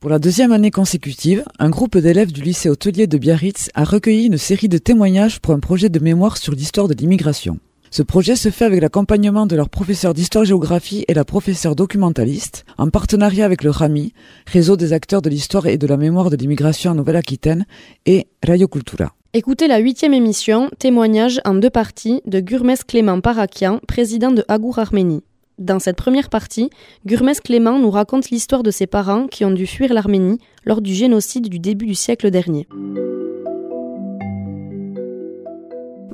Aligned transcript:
Pour 0.00 0.10
la 0.10 0.18
deuxième 0.18 0.52
année 0.52 0.70
consécutive, 0.70 1.44
un 1.58 1.70
groupe 1.70 1.96
d'élèves 1.96 2.32
du 2.32 2.42
lycée 2.42 2.68
hôtelier 2.68 3.06
de 3.06 3.16
Biarritz 3.18 3.70
a 3.74 3.84
recueilli 3.84 4.26
une 4.26 4.36
série 4.38 4.68
de 4.68 4.78
témoignages 4.78 5.40
pour 5.40 5.54
un 5.54 5.60
projet 5.60 5.88
de 5.88 5.98
mémoire 5.98 6.36
sur 6.36 6.52
l'histoire 6.52 6.88
de 6.88 6.94
l'immigration. 6.94 7.58
Ce 7.90 8.02
projet 8.02 8.36
se 8.36 8.50
fait 8.50 8.66
avec 8.66 8.82
l'accompagnement 8.82 9.46
de 9.46 9.56
leur 9.56 9.70
professeur 9.70 10.12
d'histoire-géographie 10.12 11.06
et 11.08 11.14
la 11.14 11.24
professeure 11.24 11.76
documentaliste, 11.76 12.66
en 12.76 12.90
partenariat 12.90 13.46
avec 13.46 13.62
le 13.62 13.70
RAMI, 13.70 14.12
Réseau 14.46 14.76
des 14.76 14.92
acteurs 14.92 15.22
de 15.22 15.30
l'histoire 15.30 15.66
et 15.66 15.78
de 15.78 15.86
la 15.86 15.96
mémoire 15.96 16.28
de 16.30 16.36
l'immigration 16.36 16.90
en 16.90 16.94
Nouvelle-Aquitaine, 16.94 17.64
et 18.04 18.26
Radio 18.44 18.68
Cultura. 18.68 19.14
Écoutez 19.38 19.68
la 19.68 19.76
huitième 19.76 20.14
émission, 20.14 20.70
témoignage 20.78 21.42
en 21.44 21.52
deux 21.52 21.68
parties 21.68 22.22
de 22.24 22.40
Gurmes 22.40 22.72
Clément 22.88 23.20
Parakian, 23.20 23.80
président 23.86 24.30
de 24.30 24.42
Agour 24.48 24.78
Arménie. 24.78 25.22
Dans 25.58 25.78
cette 25.78 25.98
première 25.98 26.30
partie, 26.30 26.70
Gurmes 27.04 27.34
Clément 27.44 27.78
nous 27.78 27.90
raconte 27.90 28.30
l'histoire 28.30 28.62
de 28.62 28.70
ses 28.70 28.86
parents 28.86 29.26
qui 29.26 29.44
ont 29.44 29.50
dû 29.50 29.66
fuir 29.66 29.92
l'Arménie 29.92 30.38
lors 30.64 30.80
du 30.80 30.94
génocide 30.94 31.50
du 31.50 31.58
début 31.58 31.84
du 31.84 31.94
siècle 31.94 32.30
dernier. 32.30 32.66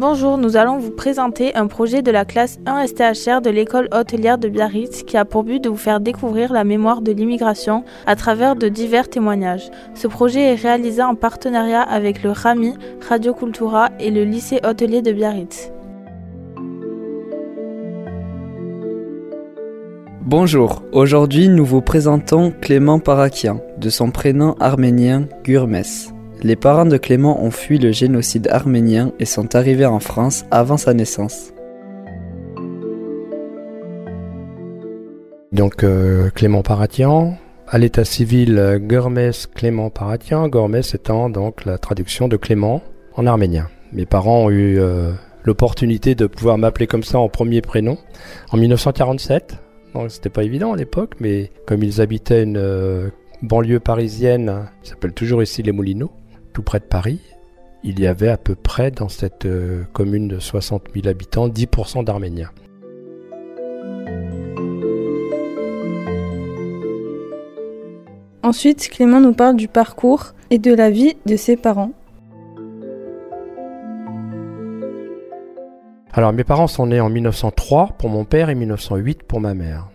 Bonjour, 0.04 0.36
nous 0.36 0.56
allons 0.56 0.78
vous 0.78 0.90
présenter 0.90 1.54
un 1.54 1.68
projet 1.68 2.02
de 2.02 2.10
la 2.10 2.24
classe 2.24 2.58
1 2.66 2.88
STHR 2.88 3.40
de 3.40 3.50
l'école 3.50 3.88
hôtelière 3.92 4.36
de 4.36 4.48
Biarritz 4.48 5.04
qui 5.04 5.16
a 5.16 5.24
pour 5.24 5.44
but 5.44 5.62
de 5.62 5.68
vous 5.68 5.76
faire 5.76 6.00
découvrir 6.00 6.52
la 6.52 6.64
mémoire 6.64 7.02
de 7.02 7.12
l'immigration 7.12 7.84
à 8.04 8.16
travers 8.16 8.56
de 8.56 8.68
divers 8.68 9.08
témoignages. 9.08 9.70
Ce 9.94 10.08
projet 10.08 10.40
est 10.40 10.54
réalisé 10.56 11.04
en 11.04 11.14
partenariat 11.14 11.82
avec 11.82 12.24
le 12.24 12.32
RAMI, 12.32 12.74
Radio 13.08 13.32
Cultura 13.32 13.90
et 14.00 14.10
le 14.10 14.24
lycée 14.24 14.58
hôtelier 14.66 15.02
de 15.02 15.12
Biarritz. 15.12 15.70
Bonjour, 20.22 20.82
aujourd'hui 20.90 21.48
nous 21.48 21.64
vous 21.64 21.80
présentons 21.80 22.52
Clément 22.60 22.98
Parakian, 22.98 23.60
de 23.78 23.88
son 23.88 24.10
prénom 24.10 24.56
arménien 24.58 25.28
Gurmes. 25.44 26.11
Les 26.44 26.56
parents 26.56 26.86
de 26.86 26.96
Clément 26.96 27.40
ont 27.44 27.52
fui 27.52 27.78
le 27.78 27.92
génocide 27.92 28.48
arménien 28.48 29.12
et 29.20 29.26
sont 29.26 29.54
arrivés 29.54 29.86
en 29.86 30.00
France 30.00 30.44
avant 30.50 30.76
sa 30.76 30.92
naissance. 30.92 31.52
Donc 35.52 35.84
euh, 35.84 36.30
Clément 36.30 36.62
Paratian, 36.62 37.36
à 37.68 37.78
l'état 37.78 38.04
civil 38.04 38.58
euh, 38.58 38.80
Gurmes 38.80 39.30
Clément 39.54 39.88
Paratian, 39.88 40.48
Gurmes 40.48 40.82
étant 40.92 41.30
donc 41.30 41.64
la 41.64 41.78
traduction 41.78 42.26
de 42.26 42.36
Clément 42.36 42.82
en 43.14 43.24
arménien. 43.28 43.68
Mes 43.92 44.06
parents 44.06 44.46
ont 44.46 44.50
eu 44.50 44.80
euh, 44.80 45.12
l'opportunité 45.44 46.16
de 46.16 46.26
pouvoir 46.26 46.58
m'appeler 46.58 46.88
comme 46.88 47.04
ça 47.04 47.20
en 47.20 47.28
premier 47.28 47.60
prénom 47.60 47.98
en 48.50 48.56
1947. 48.56 49.58
Donc 49.94 50.10
c'était 50.10 50.28
pas 50.28 50.42
évident 50.42 50.72
à 50.72 50.76
l'époque, 50.76 51.12
mais 51.20 51.52
comme 51.68 51.84
ils 51.84 52.00
habitaient 52.00 52.42
une 52.42 53.12
banlieue 53.42 53.78
parisienne, 53.78 54.66
qui 54.82 54.90
s'appelle 54.90 55.12
toujours 55.12 55.42
ici 55.42 55.62
les 55.62 55.70
Moulineaux, 55.70 56.10
tout 56.52 56.62
près 56.62 56.78
de 56.78 56.84
Paris, 56.84 57.20
il 57.84 58.00
y 58.00 58.06
avait 58.06 58.28
à 58.28 58.36
peu 58.36 58.54
près 58.54 58.90
dans 58.90 59.08
cette 59.08 59.46
euh, 59.46 59.84
commune 59.92 60.28
de 60.28 60.38
60 60.38 60.84
000 60.94 61.08
habitants 61.08 61.48
10% 61.48 62.04
d'Arméniens. 62.04 62.50
Ensuite, 68.44 68.88
Clément 68.88 69.20
nous 69.20 69.32
parle 69.32 69.56
du 69.56 69.68
parcours 69.68 70.34
et 70.50 70.58
de 70.58 70.74
la 70.74 70.90
vie 70.90 71.16
de 71.26 71.36
ses 71.36 71.56
parents. 71.56 71.92
Alors 76.12 76.34
mes 76.34 76.44
parents 76.44 76.66
sont 76.66 76.86
nés 76.86 77.00
en 77.00 77.08
1903 77.08 77.94
pour 77.98 78.10
mon 78.10 78.26
père 78.26 78.50
et 78.50 78.54
1908 78.54 79.22
pour 79.22 79.40
ma 79.40 79.54
mère. 79.54 79.88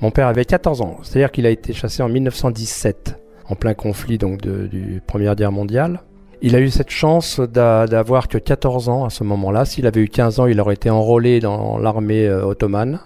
Mon 0.00 0.10
père 0.10 0.26
avait 0.26 0.44
14 0.44 0.80
ans, 0.80 0.96
c'est-à-dire 1.02 1.30
qu'il 1.30 1.46
a 1.46 1.50
été 1.50 1.72
chassé 1.72 2.02
en 2.02 2.08
1917, 2.08 3.21
en 3.48 3.54
plein 3.54 3.74
conflit 3.74 4.18
donc 4.18 4.40
de, 4.40 4.66
du 4.66 5.02
Première 5.06 5.34
Guerre 5.36 5.52
mondiale. 5.52 6.00
Il 6.44 6.56
a 6.56 6.60
eu 6.60 6.70
cette 6.70 6.90
chance 6.90 7.38
d'a- 7.40 7.86
d'avoir 7.86 8.26
que 8.28 8.38
14 8.38 8.88
ans 8.88 9.04
à 9.04 9.10
ce 9.10 9.22
moment-là. 9.24 9.64
S'il 9.64 9.86
avait 9.86 10.00
eu 10.00 10.08
15 10.08 10.40
ans, 10.40 10.46
il 10.46 10.60
aurait 10.60 10.74
été 10.74 10.90
enrôlé 10.90 11.38
dans 11.40 11.78
l'armée 11.78 12.26
euh, 12.26 12.44
ottomane 12.44 12.98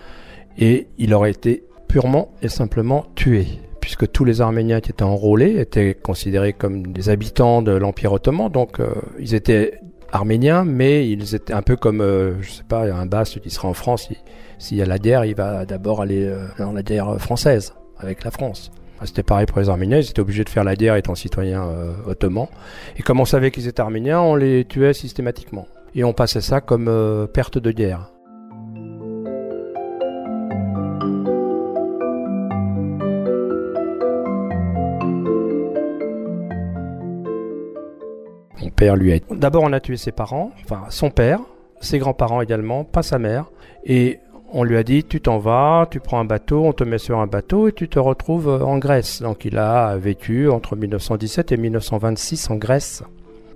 et 0.59 0.87
il 0.99 1.13
aurait 1.13 1.31
été 1.33 1.65
purement 1.89 2.31
et 2.43 2.49
simplement 2.49 3.05
tué, 3.15 3.47
puisque 3.81 4.11
tous 4.11 4.25
les 4.25 4.41
Arméniens 4.41 4.81
qui 4.81 4.91
étaient 4.91 5.03
enrôlés 5.03 5.61
étaient 5.61 5.95
considérés 5.95 6.53
comme 6.55 6.87
des 6.87 7.09
habitants 7.11 7.61
de 7.63 7.73
l'Empire 7.73 8.13
ottoman, 8.13 8.49
donc 8.51 8.81
euh, 8.81 8.89
ils 9.19 9.35
étaient 9.35 9.79
arméniens, 10.13 10.65
mais 10.65 11.09
ils 11.09 11.35
étaient 11.35 11.53
un 11.53 11.63
peu 11.63 11.77
comme, 11.77 12.01
euh, 12.01 12.41
je 12.41 12.51
sais 12.51 12.65
pas, 12.67 12.85
un 12.85 13.07
basque 13.07 13.41
qui 13.41 13.51
sera 13.51 13.69
en 13.69 13.75
France, 13.75 14.09
il- 14.11 14.17
s'il 14.59 14.79
y 14.79 14.83
a 14.83 14.87
la 14.87 14.99
guerre, 14.99 15.27
il 15.27 15.35
va 15.35 15.67
d'abord 15.67 16.01
aller 16.01 16.25
euh, 16.25 16.47
dans 16.59 16.73
la 16.73 16.83
guerre 16.83 17.21
française 17.21 17.75
avec 17.99 18.25
la 18.25 18.31
France. 18.31 18.71
C'était 19.05 19.23
pareil 19.23 19.47
pour 19.47 19.61
les 19.61 19.69
Arméniens, 19.69 19.99
ils 19.99 20.11
étaient 20.11 20.21
obligés 20.21 20.45
de 20.45 20.49
faire 20.49 20.65
la 20.65 20.75
guerre 20.75 20.97
étant 20.97 21.15
citoyens 21.15 21.69
euh, 21.69 21.93
ottomans. 22.07 22.49
Et 22.97 23.03
comme 23.03 23.21
on 23.21 23.25
savait 23.25 23.51
qu'ils 23.51 23.69
étaient 23.69 23.81
arméniens, 23.81 24.21
on 24.21 24.35
les 24.35 24.65
tuait 24.65 24.95
systématiquement. 24.95 25.67
Et 25.95 26.03
on 26.05 26.13
passait 26.13 26.41
ça 26.41 26.61
comme 26.61 26.89
euh, 26.89 27.27
perte 27.27 27.59
de 27.59 27.71
guerre. 27.71 28.11
Mon 38.61 38.71
père 38.75 38.97
lui 38.97 39.13
a... 39.13 39.19
D'abord 39.31 39.63
on 39.63 39.73
a 39.73 39.81
tué 39.81 39.97
ses 39.97 40.13
parents, 40.13 40.53
enfin 40.65 40.85
son 40.89 41.11
père, 41.11 41.41
ses 41.81 41.99
grands-parents 41.99 42.41
également, 42.41 42.85
pas 42.85 43.03
sa 43.03 43.19
mère. 43.19 43.51
On 44.53 44.65
lui 44.65 44.77
a 44.77 44.83
dit 44.83 45.05
tu 45.05 45.21
t'en 45.21 45.39
vas, 45.39 45.87
tu 45.91 46.01
prends 46.01 46.21
un 46.21 46.25
bateau, 46.25 46.65
on 46.65 46.73
te 46.73 46.85
met 46.85 46.99
sur 46.99 47.19
un 47.19 47.27
bateau 47.27 47.69
et 47.69 47.73
tu 47.73 47.89
te 47.89 47.99
retrouves 47.99 48.49
euh, 48.49 48.65
en 48.65 48.79
Grèce. 48.79 49.23
Donc 49.23 49.45
il 49.45 49.59
a 49.59 49.97
vécu 49.97 50.49
entre 50.49 50.77
1917 50.77 51.53
et 51.53 51.57
1926 51.57 52.51
en 52.51 52.57
Grèce. 52.57 53.03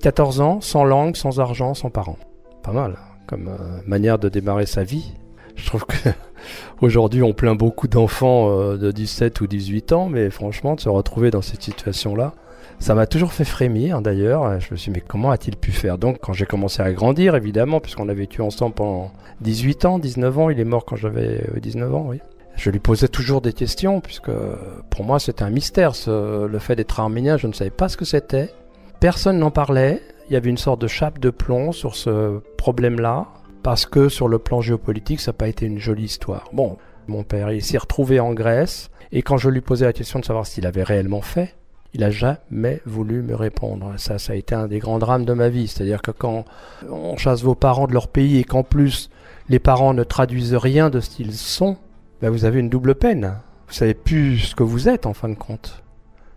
14 0.03 0.41
ans, 0.41 0.61
sans 0.61 0.85
langue, 0.85 1.17
sans 1.17 1.41
argent, 1.41 1.75
sans 1.75 1.91
parents. 1.91 2.19
Pas 2.63 2.73
mal 2.73 2.97
comme 3.31 3.49
euh, 3.49 3.81
manière 3.87 4.19
de 4.19 4.29
démarrer 4.29 4.67
sa 4.67 4.83
vie. 4.83 5.13
Je 5.55 5.65
trouve 5.65 5.85
que 5.87 5.95
aujourd'hui 6.81 7.23
on 7.23 7.33
plaint 7.33 7.57
beaucoup 7.57 7.87
d'enfants 7.87 8.51
euh, 8.51 8.77
de 8.77 8.91
17 8.91 9.41
ou 9.41 9.47
18 9.47 9.93
ans, 9.93 10.09
mais 10.09 10.31
franchement 10.31 10.75
de 10.75 10.81
se 10.81 10.89
retrouver 10.89 11.31
dans 11.31 11.43
cette 11.43 11.63
situation-là, 11.63 12.35
ça 12.81 12.95
m'a 12.95 13.07
toujours 13.07 13.33
fait 13.33 13.45
frémir 13.45 14.01
d'ailleurs. 14.01 14.59
Je 14.59 14.73
me 14.73 14.77
suis 14.77 14.91
dit, 14.91 14.99
mais 14.99 15.05
comment 15.07 15.31
a-t-il 15.31 15.57
pu 15.57 15.71
faire? 15.71 15.99
Donc, 15.99 16.19
quand 16.21 16.33
j'ai 16.33 16.47
commencé 16.47 16.83
à 16.83 16.91
grandir, 16.93 17.37
évidemment, 17.37 17.79
puisqu'on 17.79 18.09
a 18.09 18.15
vécu 18.15 18.41
ensemble 18.41 18.75
pendant 18.75 19.13
18 19.43 19.85
ans, 19.85 19.99
19 19.99 20.39
ans, 20.39 20.51
il 20.51 20.59
est 20.59 20.65
mort 20.65 20.87
quand 20.87 20.97
j'avais 20.97 21.45
euh, 21.55 21.61
19 21.61 21.95
ans, 21.95 22.07
oui. 22.09 22.21
Je 22.57 22.71
lui 22.71 22.79
posais 22.79 23.09
toujours 23.09 23.43
des 23.43 23.53
questions, 23.53 24.01
puisque 24.01 24.31
euh, 24.31 24.57
pour 24.91 25.05
moi 25.05 25.19
c'était 25.19 25.45
un 25.45 25.51
mystère, 25.51 25.93
le 26.07 26.59
fait 26.59 26.75
d'être 26.75 26.99
arménien, 26.99 27.37
je 27.37 27.47
ne 27.47 27.53
savais 27.53 27.71
pas 27.71 27.89
ce 27.89 27.97
que 27.97 28.05
c'était. 28.05 28.51
Personne 28.99 29.39
n'en 29.39 29.51
parlait, 29.51 30.03
il 30.29 30.33
y 30.33 30.37
avait 30.37 30.51
une 30.51 30.59
sorte 30.59 30.81
de 30.81 30.87
chape 30.87 31.19
de 31.19 31.31
plomb 31.31 31.73
sur 31.73 31.95
ce 31.97 32.41
problème-là, 32.57 33.29
parce 33.63 33.87
que 33.87 34.09
sur 34.09 34.27
le 34.27 34.39
plan 34.39 34.61
géopolitique, 34.61 35.21
ça 35.21 35.31
n'a 35.31 35.37
pas 35.37 35.49
été 35.49 35.67
une 35.67 35.79
jolie 35.79 36.05
histoire. 36.05 36.49
Bon, 36.53 36.77
mon 37.09 37.25
père, 37.25 37.51
il 37.51 37.63
s'est 37.63 37.79
retrouvé 37.79 38.21
en 38.21 38.33
Grèce, 38.33 38.91
et 39.13 39.23
quand 39.23 39.37
je 39.37 39.49
lui 39.51 39.61
posais 39.61 39.85
la 39.85 39.93
question 39.93 40.19
de 40.19 40.25
savoir 40.25 40.47
s'il 40.47 40.67
avait 40.67 40.83
réellement 40.83 41.23
fait, 41.23 41.55
il 41.95 42.05
a 42.05 42.11
jamais 42.11 42.81
voulu 42.87 43.23
me 43.23 43.35
répondre. 43.35 43.95
Ça, 43.97 44.19
ça 44.19 44.33
a 44.33 44.37
été 44.37 44.55
un 44.55 44.69
des 44.69 44.79
grands 44.79 44.99
drames 44.99 45.25
de 45.25 45.33
ma 45.33 45.49
vie. 45.49 45.69
C'est-à-dire 45.69 46.03
que 46.03 46.11
quand 46.11 46.45
on 46.89 47.17
chasse 47.17 47.43
vos 47.43 47.55
parents 47.55 47.87
de 47.87 47.93
leur 47.93 48.09
pays 48.09 48.39
et 48.39 48.45
qu'en 48.45 48.63
plus 48.63 49.11
les 49.49 49.59
parents 49.59 49.95
ne 49.95 50.05
traduisent 50.05 50.55
rien 50.55 50.91
de 50.91 51.01
ce 51.01 51.11
qu'ils 51.11 51.35
sont, 51.35 51.77
ben 52.23 52.31
vous 52.31 52.45
avez 52.45 52.61
une 52.61 52.69
double 52.69 52.95
peine. 52.95 53.35
Vous 53.67 53.75
savez 53.75 53.95
plus 53.95 54.39
ce 54.39 54.55
que 54.55 54.63
vous 54.63 54.89
êtes 54.89 55.07
en 55.07 55.15
fin 55.15 55.29
de 55.29 55.35
compte. 55.35 55.83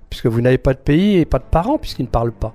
Puisque 0.09 0.28
vous 0.28 0.42
n'avez 0.42 0.58
pas 0.58 0.74
de 0.74 0.80
pays 0.80 1.18
et 1.18 1.25
pas 1.25 1.40
de 1.40 1.44
parents 1.44 1.78
puisqu'ils 1.78 2.03
ne 2.03 2.08
parlent 2.08 2.31
pas. 2.31 2.53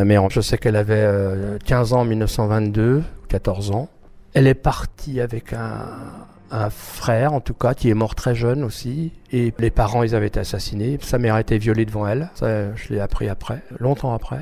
Ma 0.00 0.06
mère, 0.06 0.30
je 0.30 0.40
sais 0.40 0.56
qu'elle 0.56 0.76
avait 0.76 0.94
euh, 1.04 1.58
15 1.62 1.92
ans 1.92 2.00
en 2.00 2.04
1922, 2.06 3.02
14 3.28 3.70
ans. 3.72 3.90
Elle 4.32 4.46
est 4.46 4.54
partie 4.54 5.20
avec 5.20 5.52
un, 5.52 6.70
frère, 6.70 7.34
en 7.34 7.42
tout 7.42 7.52
cas, 7.52 7.74
qui 7.74 7.90
est 7.90 7.94
mort 7.94 8.14
très 8.14 8.34
jeune 8.34 8.64
aussi. 8.64 9.12
Et 9.30 9.52
les 9.58 9.70
parents, 9.70 10.02
ils 10.02 10.14
avaient 10.14 10.28
été 10.28 10.40
assassinés. 10.40 10.96
Sa 11.02 11.18
mère 11.18 11.34
a 11.34 11.42
été 11.42 11.58
violée 11.58 11.84
devant 11.84 12.06
elle. 12.06 12.30
Je 12.40 12.94
l'ai 12.94 12.98
appris 12.98 13.28
après, 13.28 13.60
longtemps 13.78 14.14
après. 14.14 14.40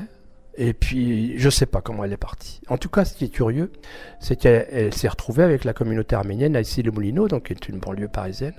Et 0.55 0.71
puis, 0.71 1.37
je 1.37 1.49
sais 1.49 1.65
pas 1.65 1.81
comment 1.81 2.05
elle 2.05 2.13
est 2.13 2.17
partie. 2.17 2.61
En 2.69 2.77
tout 2.77 2.87
cas, 2.87 3.03
ce 3.03 3.13
qui 3.13 3.25
est 3.25 3.29
curieux, 3.29 3.73
c'est 4.21 4.37
qu'elle 4.37 4.65
elle 4.71 4.93
s'est 4.93 5.09
retrouvée 5.09 5.43
avec 5.43 5.65
la 5.65 5.73
communauté 5.73 6.15
arménienne 6.15 6.55
à 6.55 6.61
Issy-les-Moulineaux, 6.61 7.27
donc 7.27 7.47
qui 7.47 7.51
est 7.51 7.67
une 7.67 7.79
banlieue 7.79 8.07
parisienne. 8.07 8.55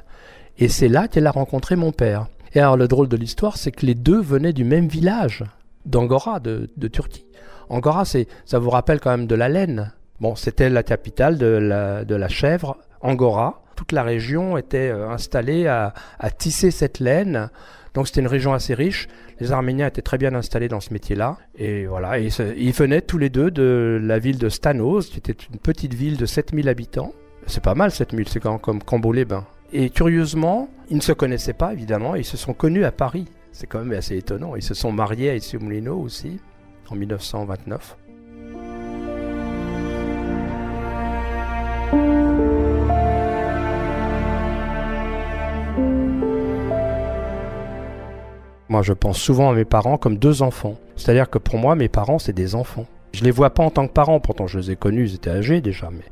Et 0.59 0.69
c'est 0.69 0.89
là 0.89 1.09
qu'elle 1.09 1.27
a 1.27 1.31
rencontré 1.31 1.77
mon 1.77 1.93
père. 1.93 2.27
Et 2.53 2.61
alors, 2.61 2.77
le 2.77 2.89
drôle 2.89 3.09
de 3.09 3.17
l'histoire, 3.17 3.57
c'est 3.57 3.73
que 3.73 3.87
les 3.87 3.95
deux 3.95 4.21
venaient 4.21 4.53
du 4.53 4.65
même 4.65 4.89
village, 4.89 5.45
d'Angora, 5.87 6.41
de, 6.41 6.69
Turquie. 6.89 7.27
Angora, 7.69 8.05
c'est, 8.05 8.27
ça 8.45 8.59
vous 8.59 8.71
rappelle 8.71 9.01
quand 9.01 9.11
même 9.11 9.27
de 9.27 9.35
la 9.35 9.49
laine. 9.49 9.93
Bon, 10.21 10.35
c'était 10.35 10.69
la 10.69 10.83
capitale 10.83 11.39
de 11.39 11.47
la, 11.47 12.05
de 12.05 12.15
la 12.15 12.29
chèvre, 12.29 12.77
Angora. 13.01 13.63
toute 13.77 13.93
la 13.93 14.03
région 14.03 14.59
était 14.59 14.91
installée 14.91 15.67
à, 15.67 15.95
tisser 16.37 16.71
cette 16.71 16.99
laine. 16.99 17.51
Donc 17.95 18.07
c'était 18.07 18.21
une 18.21 18.27
région 18.27 18.53
assez 18.53 18.75
riche. 18.75 19.09
Les 19.41 19.53
Arméniens 19.53 19.87
étaient 19.87 20.03
très 20.03 20.19
bien 20.19 20.35
installés 20.35 20.69
dans 20.69 20.81
ce 20.81 20.93
métier-là. 20.93 21.39
Et 21.57 21.87
voilà, 21.87 22.19
ils 22.19 22.73
venaient 22.73 23.01
tous 23.01 23.19
les 23.19 23.31
deux 23.31 23.51
de 23.51 23.99
la 24.03 24.19
ville 24.19 24.39
de 24.39 24.49
Stanos, 24.49 25.09
qui 25.09 25.19
était 25.19 25.33
une 25.33 25.59
petite 25.59 25.95
ville 25.95 26.17
de 26.17 26.27
7000 26.27 26.69
habitants. 26.69 27.13
C'est 27.47 27.65
pas 27.65 27.75
mal 27.75 27.91
7000, 27.91 28.29
c'est 28.29 28.41
comme, 28.41 28.61
comme 28.61 28.83
Cambo-les-Bains. 28.83 29.47
Et 29.73 29.91
curieusement, 29.91 30.69
ils 30.89 30.97
ne 30.97 31.03
se 31.03 31.13
connaissaient 31.13 31.53
pas 31.53 31.73
évidemment, 31.73 32.15
ils 32.17 32.25
se 32.25 32.37
sont 32.37 32.53
connus 32.53 32.85
à 32.85 32.93
Paris. 32.93 33.27
C'est 33.53 33.67
quand 33.67 33.81
même 33.81 33.93
assez 33.93 34.17
étonnant. 34.17 34.57
Ils 34.57 34.63
se 34.63 34.75
sont 34.75 34.93
mariés 34.93 35.31
à 35.31 35.35
Issy 35.35 35.57
Moulineau 35.57 35.99
aussi, 35.99 36.39
en 36.89 36.97
1929. 36.97 37.97
Moi, 48.69 48.83
je 48.83 48.93
pense 48.93 49.19
souvent 49.19 49.51
à 49.51 49.53
mes 49.53 49.65
parents 49.65 49.99
comme 49.99 50.17
deux 50.17 50.43
enfants. 50.43 50.77
C'est-à-dire 50.95 51.29
que 51.29 51.39
pour 51.39 51.59
moi, 51.59 51.75
mes 51.75 51.89
parents, 51.89 52.21
c'est 52.21 52.33
des 52.33 52.55
enfants. 52.55 52.87
Je 53.13 53.25
les 53.25 53.33
vois 53.33 53.51
pas 53.51 53.65
en 53.65 53.71
tant 53.71 53.89
que 53.89 53.93
parents, 53.93 54.21
pourtant 54.21 54.47
je 54.47 54.61
les 54.61 54.71
ai 54.71 54.77
connus, 54.77 55.09
ils 55.09 55.15
étaient 55.17 55.31
âgés 55.31 55.61
déjà, 55.61 55.91
mais, 55.91 56.05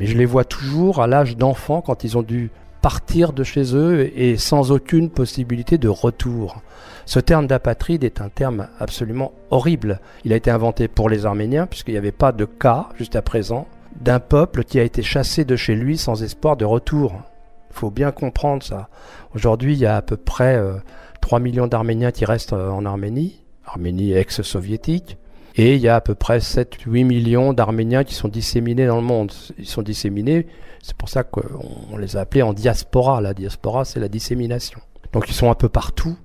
mais 0.00 0.06
je 0.06 0.16
les 0.16 0.24
vois 0.24 0.44
toujours 0.44 1.02
à 1.02 1.06
l'âge 1.06 1.36
d'enfant 1.36 1.82
quand 1.82 2.04
ils 2.04 2.16
ont 2.16 2.22
dû 2.22 2.50
partir 2.86 3.32
de 3.32 3.42
chez 3.42 3.74
eux 3.74 4.16
et 4.16 4.36
sans 4.36 4.70
aucune 4.70 5.10
possibilité 5.10 5.76
de 5.76 5.88
retour. 5.88 6.62
Ce 7.04 7.18
terme 7.18 7.48
d'apatride 7.48 8.04
est 8.04 8.20
un 8.20 8.28
terme 8.28 8.68
absolument 8.78 9.32
horrible. 9.50 9.98
Il 10.24 10.32
a 10.32 10.36
été 10.36 10.52
inventé 10.52 10.86
pour 10.86 11.10
les 11.10 11.26
Arméniens 11.26 11.66
puisqu'il 11.66 11.94
n'y 11.94 11.98
avait 11.98 12.12
pas 12.12 12.30
de 12.30 12.44
cas 12.44 12.90
jusqu'à 12.96 13.22
présent 13.22 13.66
d'un 14.00 14.20
peuple 14.20 14.62
qui 14.62 14.78
a 14.78 14.84
été 14.84 15.02
chassé 15.02 15.44
de 15.44 15.56
chez 15.56 15.74
lui 15.74 15.98
sans 15.98 16.22
espoir 16.22 16.56
de 16.56 16.64
retour. 16.64 17.22
Il 17.70 17.74
faut 17.74 17.90
bien 17.90 18.12
comprendre 18.12 18.62
ça. 18.62 18.88
Aujourd'hui, 19.34 19.72
il 19.72 19.80
y 19.80 19.86
a 19.86 19.96
à 19.96 20.02
peu 20.02 20.16
près 20.16 20.62
3 21.20 21.40
euh, 21.40 21.42
millions 21.42 21.66
d'Arméniens 21.66 22.12
qui 22.12 22.24
restent 22.24 22.52
euh, 22.52 22.70
en 22.70 22.86
Arménie, 22.86 23.42
Arménie 23.64 24.12
ex-soviétique, 24.12 25.18
et 25.56 25.74
il 25.74 25.80
y 25.80 25.88
a 25.88 25.96
à 25.96 26.00
peu 26.00 26.14
près 26.14 26.38
7-8 26.38 27.04
millions 27.04 27.52
d'Arméniens 27.54 28.04
qui 28.04 28.14
sont 28.14 28.28
disséminés 28.28 28.86
dans 28.86 28.96
le 28.96 29.02
monde. 29.02 29.32
Ils 29.58 29.66
sont 29.66 29.82
disséminés, 29.82 30.46
c'est 30.82 30.96
pour 30.96 31.08
ça 31.08 31.24
qu'on 31.24 31.96
les 31.98 32.16
a 32.16 32.20
appelés 32.20 32.42
en 32.42 32.52
diaspora. 32.52 33.22
La 33.22 33.32
diaspora, 33.32 33.86
c'est 33.86 33.98
la 33.98 34.08
dissémination. 34.08 34.80
Donc 35.12 35.30
ils 35.30 35.34
sont 35.34 35.50
un 35.50 35.54
peu 35.54 35.70
partout, 35.70 36.16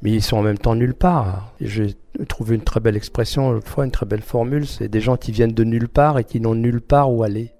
mais 0.00 0.12
ils 0.12 0.22
sont 0.22 0.38
en 0.38 0.42
même 0.42 0.58
temps 0.58 0.74
nulle 0.74 0.94
part. 0.94 1.52
J'ai 1.60 1.96
trouvé 2.28 2.54
une 2.54 2.62
très 2.62 2.80
belle 2.80 2.96
expression 2.96 3.60
fois, 3.60 3.84
une 3.84 3.90
très 3.90 4.06
belle 4.06 4.22
formule, 4.22 4.66
c'est 4.66 4.88
des 4.88 5.00
gens 5.00 5.18
qui 5.18 5.32
viennent 5.32 5.52
de 5.52 5.64
nulle 5.64 5.88
part 5.88 6.18
et 6.18 6.24
qui 6.24 6.40
n'ont 6.40 6.54
nulle 6.54 6.80
part 6.80 7.12
où 7.12 7.22
aller. 7.22 7.52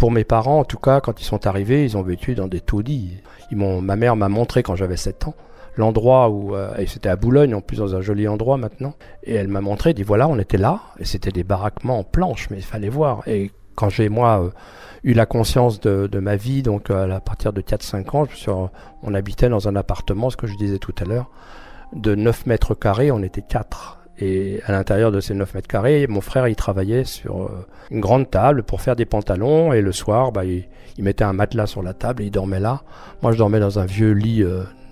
Pour 0.00 0.10
mes 0.10 0.24
parents, 0.24 0.60
en 0.60 0.64
tout 0.64 0.78
cas, 0.78 1.02
quand 1.02 1.20
ils 1.20 1.26
sont 1.26 1.46
arrivés, 1.46 1.84
ils 1.84 1.94
ont 1.98 2.02
vécu 2.02 2.34
dans 2.34 2.48
des 2.48 2.62
taudis. 2.62 3.18
Ma 3.52 3.96
mère 3.96 4.16
m'a 4.16 4.30
montré 4.30 4.62
quand 4.62 4.74
j'avais 4.74 4.96
7 4.96 5.28
ans 5.28 5.34
l'endroit 5.76 6.30
où 6.30 6.56
euh, 6.56 6.72
c'était 6.86 7.10
à 7.10 7.16
Boulogne 7.16 7.54
en 7.54 7.60
plus 7.60 7.76
dans 7.76 7.94
un 7.94 8.00
joli 8.00 8.26
endroit 8.26 8.56
maintenant. 8.56 8.94
Et 9.24 9.34
elle 9.34 9.48
m'a 9.48 9.60
montré 9.60 9.92
dit 9.92 10.02
voilà 10.02 10.26
on 10.26 10.38
était 10.38 10.56
là 10.56 10.80
et 10.98 11.04
c'était 11.04 11.32
des 11.32 11.44
baraquements 11.44 11.98
en 11.98 12.02
planches 12.02 12.48
mais 12.48 12.56
il 12.56 12.64
fallait 12.64 12.88
voir. 12.88 13.28
Et 13.28 13.50
quand 13.74 13.90
j'ai 13.90 14.08
moi 14.08 14.42
euh, 14.42 14.50
eu 15.04 15.12
la 15.12 15.26
conscience 15.26 15.80
de, 15.80 16.08
ma 16.18 16.36
vie 16.36 16.62
donc 16.62 16.88
euh, 16.88 17.16
à 17.16 17.20
partir 17.20 17.52
de 17.52 17.60
4-5 17.60 18.16
ans 18.16 18.70
on 19.02 19.12
habitait 19.12 19.50
dans 19.50 19.68
un 19.68 19.76
appartement 19.76 20.30
ce 20.30 20.38
que 20.38 20.46
je 20.46 20.56
disais 20.56 20.78
tout 20.78 20.94
à 20.98 21.04
l'heure 21.04 21.28
de 21.92 22.14
9 22.14 22.46
mètres 22.46 22.74
carrés 22.74 23.10
on 23.10 23.22
était 23.22 23.42
4 23.42 23.99
et 24.20 24.60
à 24.66 24.72
l'intérieur 24.72 25.10
de 25.12 25.20
ces 25.20 25.34
9 25.34 25.54
mètres 25.54 25.68
carrés, 25.68 26.06
mon 26.06 26.20
frère, 26.20 26.46
il 26.48 26.56
travaillait 26.56 27.04
sur 27.04 27.50
une 27.90 28.00
grande 28.00 28.30
table 28.30 28.62
pour 28.62 28.80
faire 28.80 28.96
des 28.96 29.06
pantalons. 29.06 29.72
Et 29.72 29.80
le 29.80 29.92
soir, 29.92 30.32
bah, 30.32 30.44
il, 30.44 30.66
mettait 30.98 31.24
un 31.24 31.32
matelas 31.32 31.66
sur 31.66 31.82
la 31.82 31.94
table 31.94 32.22
et 32.22 32.26
il 32.26 32.30
dormait 32.30 32.60
là. 32.60 32.82
Moi, 33.22 33.32
je 33.32 33.38
dormais 33.38 33.60
dans 33.60 33.78
un 33.78 33.86
vieux 33.86 34.12
lit 34.12 34.44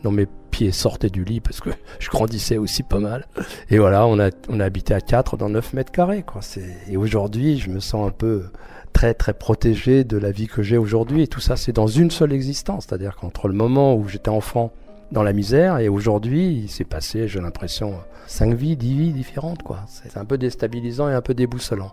dont 0.03 0.11
mes 0.11 0.27
pieds 0.51 0.73
sortaient 0.73 1.11
du 1.11 1.25
lit 1.25 1.41
parce 1.41 1.61
que 1.61 1.71
je 1.99 2.09
grandissais 2.09 2.57
aussi 2.57 2.83
pas 2.83 2.99
mal. 2.99 3.27
Et 3.71 3.79
voilà, 3.79 4.07
on 4.07 4.19
a, 4.19 4.31
on 4.49 4.61
a 4.61 4.65
habité 4.65 4.95
à 4.95 5.01
4 5.01 5.37
dans 5.37 5.49
9 5.49 5.73
mètres 5.75 5.93
carrés. 5.93 6.25
Et 6.89 6.97
aujourd'hui, 6.97 7.59
je 7.59 7.71
me 7.71 7.81
sens 7.81 8.09
un 8.09 8.13
peu 8.13 8.45
très 8.93 9.15
très 9.15 9.35
protégé 9.35 10.05
de 10.05 10.17
la 10.17 10.31
vie 10.31 10.47
que 10.47 10.63
j'ai 10.63 10.79
aujourd'hui. 10.79 11.23
Et 11.23 11.29
tout 11.29 11.41
ça, 11.41 11.57
c'est 11.57 11.73
dans 11.73 11.87
une 11.87 12.11
seule 12.11 12.33
existence. 12.33 12.87
C'est-à-dire 12.89 13.17
qu'entre 13.17 13.49
le 13.49 13.55
moment 13.55 13.95
où 13.95 14.09
j'étais 14.09 14.31
enfant 14.31 14.73
dans 15.11 15.23
la 15.23 15.33
misère 15.33 15.79
et 15.79 15.89
aujourd'hui, 15.89 16.53
il 16.65 16.69
s'est 16.69 16.85
passé, 16.85 17.29
j'ai 17.29 17.41
l'impression, 17.41 18.01
5 18.27 18.55
vies, 18.55 18.77
10 18.77 18.99
vies 18.99 19.13
différentes. 19.13 19.63
quoi. 19.63 19.81
C'est 19.87 20.17
un 20.19 20.25
peu 20.25 20.39
déstabilisant 20.39 21.09
et 21.09 21.15
un 21.15 21.23
peu 21.23 21.35
déboussolant. 21.35 21.93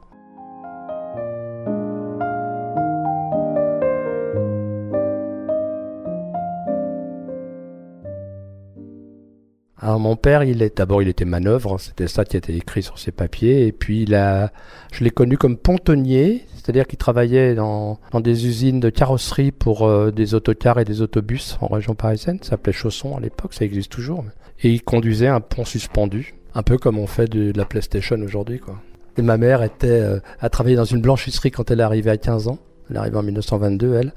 Mon 9.86 10.16
père, 10.16 10.44
il 10.44 10.64
est 10.64 10.78
d'abord 10.78 11.02
il 11.02 11.08
était 11.08 11.26
manœuvre, 11.26 11.80
c'était 11.80 12.08
ça 12.08 12.26
qui 12.26 12.38
était 12.38 12.56
écrit 12.56 12.82
sur 12.82 12.98
ses 12.98 13.12
papiers, 13.12 13.68
et 13.68 13.72
puis 13.72 14.04
il 14.04 14.16
a, 14.16 14.52
je 14.92 15.04
l'ai 15.04 15.12
connu 15.12 15.38
comme 15.38 15.58
pontonnier, 15.58 16.46
c'est-à-dire 16.56 16.88
qu'il 16.88 16.98
travaillait 16.98 17.54
dans, 17.54 18.00
dans, 18.12 18.20
des 18.20 18.48
usines 18.48 18.80
de 18.80 18.90
carrosserie 18.90 19.52
pour 19.52 19.86
euh, 19.86 20.12
des 20.12 20.34
autocars 20.34 20.80
et 20.80 20.86
des 20.86 21.02
autobus 21.02 21.58
en 21.62 21.68
région 21.68 21.94
parisienne, 21.94 22.40
ça 22.42 22.52
s'appelait 22.52 22.74
Chausson 22.74 23.16
à 23.16 23.20
l'époque, 23.20 23.54
ça 23.54 23.64
existe 23.64 23.92
toujours, 23.92 24.26
et 24.64 24.72
il 24.72 24.82
conduisait 24.82 25.28
un 25.28 25.40
pont 25.40 25.66
suspendu, 25.66 26.34
un 26.56 26.64
peu 26.64 26.78
comme 26.78 26.98
on 26.98 27.08
fait 27.08 27.28
de, 27.28 27.54
la 27.56 27.66
PlayStation 27.66 28.20
aujourd'hui 28.22 28.60
quoi. 28.60 28.82
Et 29.18 29.22
ma 29.22 29.38
mère 29.38 29.62
était, 29.62 29.88
euh, 29.88 30.20
a 30.42 30.50
travaillé 30.50 30.76
dans 30.76 30.84
une 30.84 31.02
blanchisserie 31.02 31.52
quand 31.52 31.70
elle 31.70 31.80
est 31.80 31.84
arrivée 31.84 32.12
à 32.12 32.18
15 32.18 32.48
ans, 32.48 32.58
elle 32.90 32.96
est 32.96 33.00
arrivée 33.00 33.18
en 33.18 33.24
1922 33.24 33.94
elle. 33.94 34.14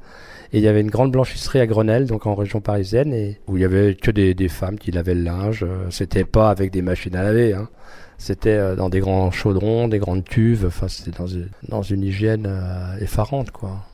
Et 0.52 0.58
il 0.58 0.64
y 0.64 0.68
avait 0.68 0.80
une 0.80 0.90
grande 0.90 1.12
blanchisserie 1.12 1.60
à 1.60 1.66
Grenelle, 1.66 2.06
donc 2.06 2.26
en 2.26 2.34
région 2.34 2.60
parisienne, 2.62 3.12
et 3.12 3.38
où 3.48 3.58
il 3.58 3.60
y 3.60 3.66
avait 3.66 3.94
que 3.94 4.10
des, 4.10 4.48
femmes 4.48 4.78
qui 4.78 4.90
lavaient 4.90 5.14
le 5.14 5.22
linge. 5.22 5.62
Euh, 5.62 5.90
c'était 5.90 6.24
pas 6.24 6.48
avec 6.48 6.70
des 6.70 6.80
machines 6.80 7.14
à 7.16 7.22
laver, 7.22 7.52
hein. 7.52 7.68
C'était 8.16 8.56
euh, 8.56 8.74
dans 8.74 8.88
des 8.88 9.00
grands 9.00 9.30
chaudrons, 9.30 9.88
des 9.88 9.98
grandes 9.98 10.24
cuves. 10.24 10.64
Enfin, 10.66 10.88
c'était 10.88 11.16
dans, 11.16 11.26
une, 11.26 11.50
dans 11.68 11.82
une 11.82 12.02
hygiène 12.02 12.46
euh, 12.48 12.98
effarante, 12.98 13.50
quoi. 13.50 13.84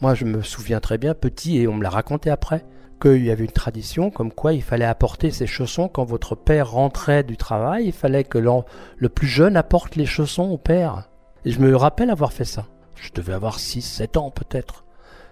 Moi, 0.00 0.14
je 0.14 0.26
me 0.26 0.42
souviens 0.42 0.80
très 0.80 0.98
bien, 0.98 1.14
petit, 1.14 1.58
et 1.58 1.66
on 1.66 1.74
me 1.74 1.82
l'a 1.82 1.88
raconté 1.88 2.28
après, 2.28 2.64
qu'il 3.04 3.24
y 3.24 3.30
avait 3.30 3.44
une 3.44 3.50
tradition 3.50 4.10
comme 4.10 4.32
quoi 4.32 4.54
il 4.54 4.62
fallait 4.62 4.86
apporter 4.86 5.30
ses 5.30 5.46
chaussons 5.46 5.88
quand 5.88 6.04
votre 6.04 6.34
père 6.34 6.70
rentrait 6.70 7.22
du 7.22 7.36
travail. 7.36 7.84
Il 7.84 7.92
fallait 7.92 8.24
que 8.24 8.38
le 8.38 9.08
plus 9.10 9.26
jeune 9.26 9.58
apporte 9.58 9.96
les 9.96 10.06
chaussons 10.06 10.48
au 10.48 10.56
père. 10.56 11.10
Et 11.44 11.50
je 11.50 11.60
me 11.60 11.76
rappelle 11.76 12.08
avoir 12.08 12.32
fait 12.32 12.46
ça. 12.46 12.66
Je 12.94 13.10
devais 13.12 13.34
avoir 13.34 13.58
6, 13.58 13.82
7 13.82 14.16
ans 14.16 14.30
peut-être. 14.30 14.84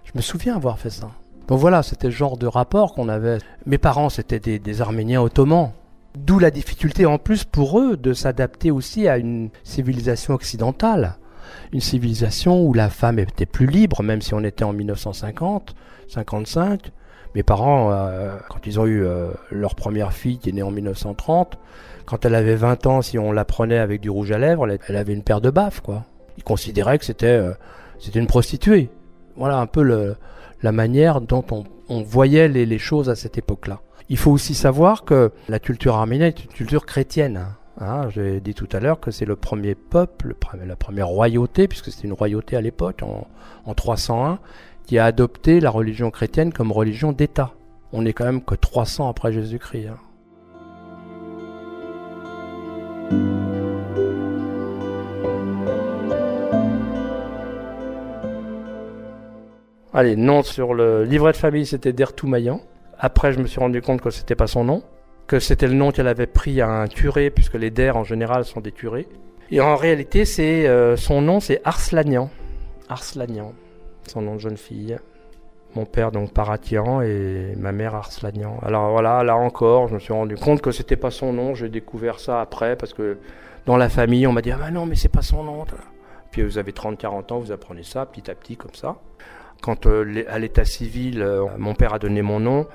Je 0.03 0.11
me 0.13 0.21
souviens 0.21 0.55
avoir 0.55 0.77
fait 0.77 0.91
ça. 0.91 1.09
Donc 1.47 1.57
voilà, 1.57 1.81
c'était 1.81 2.09
le 2.09 2.13
genre 2.13 2.37
de 2.37 2.45
rapport 2.45 2.93
qu'on 2.93 3.09
avait. 3.09 3.39
Mes 3.65 3.79
parents, 3.79 4.09
c'était 4.09 4.39
des, 4.39 4.59
des 4.59 4.81
Arméniens 4.81 5.21
ottomans. 5.21 5.71
D'où 6.15 6.37
la 6.37 6.51
difficulté 6.51 7.07
en 7.07 7.17
plus 7.17 7.43
pour 7.43 7.79
eux 7.79 7.97
de 7.97 8.13
s'adapter 8.13 8.69
aussi 8.69 9.07
à 9.07 9.17
une 9.17 9.49
civilisation 9.63 10.35
occidentale. 10.35 11.15
Une 11.71 11.81
civilisation 11.81 12.63
où 12.63 12.73
la 12.75 12.91
femme 12.91 13.17
était 13.17 13.47
plus 13.47 13.65
libre, 13.65 14.03
même 14.03 14.21
si 14.21 14.35
on 14.35 14.43
était 14.43 14.63
en 14.63 14.73
1950, 14.73 15.73
55 16.07 16.91
mes 17.35 17.43
parents, 17.43 17.91
euh, 17.91 18.37
quand 18.49 18.65
ils 18.67 18.79
ont 18.79 18.85
eu 18.85 19.03
euh, 19.03 19.31
leur 19.51 19.75
première 19.75 20.13
fille 20.13 20.37
qui 20.37 20.49
est 20.49 20.53
née 20.53 20.61
en 20.61 20.71
1930, 20.71 21.57
quand 22.05 22.25
elle 22.25 22.35
avait 22.35 22.55
20 22.55 22.85
ans, 22.85 23.01
si 23.01 23.17
on 23.17 23.31
la 23.31 23.45
prenait 23.45 23.79
avec 23.79 24.01
du 24.01 24.09
rouge 24.09 24.31
à 24.31 24.37
lèvres, 24.37 24.67
elle 24.87 24.95
avait 24.95 25.13
une 25.13 25.23
paire 25.23 25.41
de 25.41 25.49
baffes, 25.49 25.81
quoi. 25.81 26.03
Ils 26.37 26.43
considéraient 26.43 26.97
que 26.99 27.05
c'était 27.05 27.27
euh, 27.27 27.53
c'était 27.99 28.19
une 28.19 28.27
prostituée. 28.27 28.89
Voilà 29.37 29.57
un 29.57 29.67
peu 29.67 30.15
la 30.61 30.71
manière 30.71 31.21
dont 31.21 31.45
on, 31.89 32.01
voyait 32.01 32.47
les, 32.47 32.77
choses 32.77 33.09
à 33.09 33.15
cette 33.15 33.37
époque-là. 33.37 33.79
Il 34.09 34.17
faut 34.17 34.31
aussi 34.31 34.53
savoir 34.53 35.05
que 35.05 35.31
la 35.47 35.59
culture 35.59 35.95
arménienne 35.95 36.27
est 36.27 36.43
une 36.43 36.51
culture 36.51 36.85
chrétienne. 36.85 37.45
Hein, 37.79 38.09
J'ai 38.09 38.41
dit 38.41 38.53
tout 38.53 38.67
à 38.73 38.79
l'heure 38.79 38.99
que 38.99 39.09
c'est 39.09 39.25
le 39.25 39.35
premier 39.35 39.73
peuple, 39.73 40.35
la 40.65 40.75
première 40.75 41.07
royauté, 41.07 41.67
puisque 41.67 41.91
c'était 41.91 42.07
une 42.07 42.13
royauté 42.13 42.55
à 42.55 42.61
l'époque, 42.61 43.01
en, 43.03 43.27
en 43.65 43.73
301, 43.73 44.39
qui 44.85 44.97
a 44.97 45.05
adopté 45.05 45.59
la 45.59 45.69
religion 45.69 46.11
chrétienne 46.11 46.53
comme 46.53 46.71
religion 46.71 47.11
d'État. 47.11 47.53
On 47.91 48.01
n'est 48.01 48.13
quand 48.13 48.25
même 48.25 48.43
que 48.43 48.55
300 48.55 49.09
après 49.09 49.31
Jésus-Christ. 49.31 49.87
Hein. 49.87 49.97
Allez, 59.95 60.15
nom 60.15 60.41
sur 60.41 60.73
le 60.73 61.03
livret 61.03 61.33
de 61.33 61.37
famille, 61.37 61.67
c'était 61.67 61.93
Dertoumayan. 61.93 62.61
Après, 62.97 63.31
je 63.31 63.39
me 63.39 63.45
suis 63.45 63.59
rendu 63.59 63.79
compte 63.83 64.01
que 64.01 64.09
c'était 64.09 64.33
pas 64.33 64.47
son 64.47 64.63
nom, 64.63 64.81
que 65.27 65.39
c'était 65.39 65.67
le 65.67 65.75
nom 65.75 65.91
qu'elle 65.91 66.07
avait 66.07 66.25
pris 66.25 66.61
à 66.61 66.67
un 66.67 66.87
curé, 66.87 67.29
puisque 67.29 67.53
les 67.53 67.69
Der 67.69 67.95
en 67.95 68.03
général 68.03 68.43
sont 68.43 68.59
des 68.59 68.71
curés. 68.71 69.07
Et 69.51 69.61
en 69.61 69.75
réalité, 69.75 70.25
c'est 70.25 70.67
euh, 70.67 70.97
son 70.97 71.21
nom, 71.21 71.39
c'est 71.39 71.61
Arslanian. 71.63 72.31
Arslanian, 72.89 73.53
son 74.09 74.21
nom 74.21 74.35
de 74.35 74.39
jeune 74.39 74.57
fille. 74.57 74.97
Mon 75.75 75.85
père 75.85 76.11
donc 76.11 76.33
Paratian 76.33 77.01
et 77.01 77.53
ma 77.57 77.71
mère 77.71 77.95
Arslanian. 77.95 78.59
Alors 78.61 78.91
voilà, 78.91 79.23
là 79.23 79.35
encore, 79.35 79.87
je 79.87 79.95
me 79.95 79.99
suis 79.99 80.13
rendu 80.13 80.35
compte 80.35 80.61
que 80.61 80.71
c'était 80.71 80.95
pas 80.95 81.09
son 81.09 81.33
nom. 81.33 81.55
J'ai 81.55 81.69
découvert 81.69 82.19
ça 82.19 82.41
après 82.41 82.75
parce 82.75 82.93
que 82.93 83.17
dans 83.65 83.77
la 83.77 83.89
famille, 83.89 84.27
on 84.27 84.31
m'a 84.31 84.41
dit 84.41 84.51
ah 84.51 84.57
bah 84.57 84.71
non 84.71 84.85
mais 84.85 84.95
c'est 84.95 85.09
pas 85.09 85.23
son 85.23 85.43
nom. 85.43 85.65
Puis 86.31 86.43
vous 86.43 86.57
avez 86.57 86.71
30-40 86.71 87.33
ans, 87.33 87.39
vous 87.39 87.51
apprenez 87.51 87.83
ça 87.83 88.05
petit 88.05 88.29
à 88.29 88.35
petit 88.35 88.55
comme 88.55 88.73
ça. 88.73 88.97
Quand 89.61 89.87
euh, 89.87 90.23
à 90.27 90.39
l'état 90.39 90.65
civil, 90.65 91.21
euh, 91.21 91.45
mon 91.57 91.73
père 91.73 91.93
a 91.93 91.99
donné 91.99 92.21
mon 92.21 92.39
nom, 92.39 92.67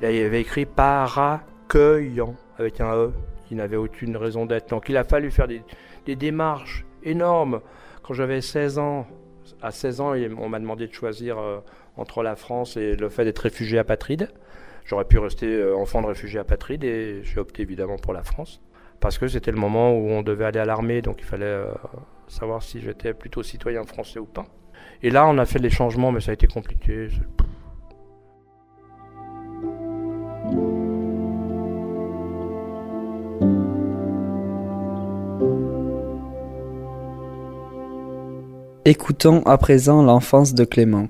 il 0.00 0.06
avait 0.06 0.40
écrit 0.40 0.64
Paracueillant 0.64 2.34
avec 2.58 2.80
un 2.80 2.94
E 2.94 3.12
qui 3.48 3.54
n'avait 3.54 3.76
aucune 3.76 4.16
raison 4.16 4.46
d'être. 4.46 4.70
Donc 4.70 4.88
il 4.88 4.96
a 4.96 5.04
fallu 5.04 5.30
faire 5.30 5.48
des, 5.48 5.62
des 6.06 6.16
démarches 6.16 6.84
énormes. 7.02 7.60
Quand 8.02 8.14
j'avais 8.14 8.40
16 8.40 8.78
ans, 8.78 9.06
à 9.62 9.70
16 9.70 10.00
ans, 10.00 10.12
on 10.38 10.48
m'a 10.48 10.58
demandé 10.58 10.86
de 10.86 10.92
choisir 10.92 11.38
euh, 11.38 11.58
entre 11.96 12.22
la 12.22 12.36
France 12.36 12.76
et 12.76 12.96
le 12.96 13.08
fait 13.08 13.24
d'être 13.24 13.40
réfugié 13.40 13.78
apatride. 13.78 14.28
J'aurais 14.84 15.04
pu 15.04 15.18
rester 15.18 15.46
euh, 15.46 15.76
enfant 15.76 16.00
de 16.02 16.06
réfugié 16.06 16.38
apatride 16.38 16.84
et 16.84 17.20
j'ai 17.22 17.38
opté 17.40 17.62
évidemment 17.62 17.96
pour 17.96 18.12
la 18.12 18.22
France. 18.22 18.60
Parce 19.00 19.18
que 19.18 19.28
c'était 19.28 19.50
le 19.50 19.58
moment 19.58 19.92
où 19.92 20.08
on 20.08 20.22
devait 20.22 20.44
aller 20.44 20.60
à 20.60 20.64
l'armée, 20.64 21.02
donc 21.02 21.16
il 21.18 21.24
fallait 21.24 21.44
euh, 21.44 21.66
savoir 22.28 22.62
si 22.62 22.80
j'étais 22.80 23.12
plutôt 23.12 23.42
citoyen 23.42 23.84
français 23.84 24.18
ou 24.18 24.26
pas. 24.26 24.46
Et 25.02 25.10
là, 25.10 25.26
on 25.26 25.36
a 25.38 25.44
fait 25.44 25.58
les 25.58 25.70
changements, 25.70 26.12
mais 26.12 26.20
ça 26.20 26.30
a 26.30 26.34
été 26.34 26.46
compliqué. 26.46 27.08
Écoutons 38.88 39.42
à 39.46 39.58
présent 39.58 40.00
l'enfance 40.00 40.54
de 40.54 40.64
Clément. 40.64 41.08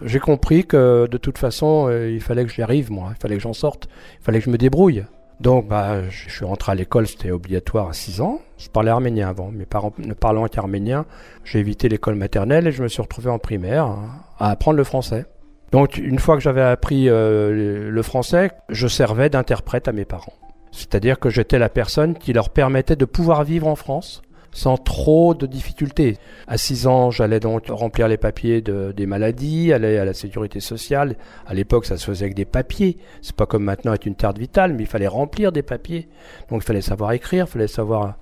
J'ai 0.00 0.20
compris 0.20 0.64
que 0.64 1.08
de 1.10 1.18
toute 1.18 1.36
façon, 1.36 1.88
euh, 1.88 2.08
il 2.08 2.20
fallait 2.20 2.44
que 2.44 2.52
j'y 2.52 2.62
arrive, 2.62 2.92
moi. 2.92 3.08
Il 3.10 3.20
fallait 3.20 3.34
que 3.34 3.42
j'en 3.42 3.54
sorte. 3.54 3.88
Il 4.20 4.22
fallait 4.22 4.38
que 4.38 4.44
je 4.44 4.50
me 4.50 4.56
débrouille. 4.56 5.04
Donc, 5.40 5.66
bah, 5.66 6.08
je 6.10 6.30
suis 6.30 6.44
rentré 6.44 6.70
à 6.70 6.76
l'école, 6.76 7.08
c'était 7.08 7.32
obligatoire 7.32 7.88
à 7.88 7.92
6 7.92 8.20
ans. 8.20 8.40
Je 8.56 8.68
parlais 8.68 8.92
arménien 8.92 9.28
avant. 9.28 9.50
Mes 9.50 9.66
parents 9.66 9.92
ne 9.98 10.14
parlant 10.14 10.46
qu'arménien, 10.46 11.06
j'ai 11.42 11.58
évité 11.58 11.88
l'école 11.88 12.14
maternelle 12.14 12.68
et 12.68 12.72
je 12.72 12.84
me 12.84 12.88
suis 12.88 13.02
retrouvé 13.02 13.30
en 13.30 13.40
primaire 13.40 13.86
hein, 13.86 14.10
à 14.38 14.48
apprendre 14.48 14.76
le 14.76 14.84
français. 14.84 15.26
Donc, 15.72 15.96
une 15.96 16.20
fois 16.20 16.36
que 16.36 16.40
j'avais 16.40 16.62
appris 16.62 17.08
euh, 17.08 17.90
le 17.90 18.02
français, 18.02 18.52
je 18.68 18.86
servais 18.86 19.28
d'interprète 19.28 19.88
à 19.88 19.92
mes 19.92 20.04
parents. 20.04 20.34
C'est-à-dire 20.72 21.18
que 21.18 21.30
j'étais 21.30 21.58
la 21.58 21.68
personne 21.68 22.16
qui 22.16 22.32
leur 22.32 22.50
permettait 22.50 22.96
de 22.96 23.04
pouvoir 23.04 23.44
vivre 23.44 23.66
en 23.66 23.76
France 23.76 24.22
sans 24.52 24.76
trop 24.76 25.34
de 25.34 25.46
difficultés. 25.46 26.18
À 26.46 26.58
6 26.58 26.86
ans, 26.86 27.10
j'allais 27.10 27.40
donc 27.40 27.66
remplir 27.68 28.08
les 28.08 28.16
papiers 28.16 28.60
de, 28.60 28.92
des 28.92 29.06
maladies, 29.06 29.72
aller 29.72 29.96
à 29.98 30.04
la 30.04 30.14
sécurité 30.14 30.60
sociale. 30.60 31.16
À 31.46 31.54
l'époque, 31.54 31.86
ça 31.86 31.96
se 31.96 32.04
faisait 32.04 32.24
avec 32.24 32.34
des 32.34 32.44
papiers. 32.44 32.98
C'est 33.22 33.36
pas 33.36 33.46
comme 33.46 33.64
maintenant 33.64 33.92
avec 33.92 34.06
une 34.06 34.14
carte 34.14 34.38
vitale, 34.38 34.72
mais 34.74 34.82
il 34.82 34.88
fallait 34.88 35.06
remplir 35.06 35.52
des 35.52 35.62
papiers. 35.62 36.08
Donc 36.48 36.62
il 36.62 36.66
fallait 36.66 36.80
savoir 36.80 37.12
écrire, 37.12 37.46
il 37.48 37.52
fallait 37.52 37.68
savoir 37.68 38.16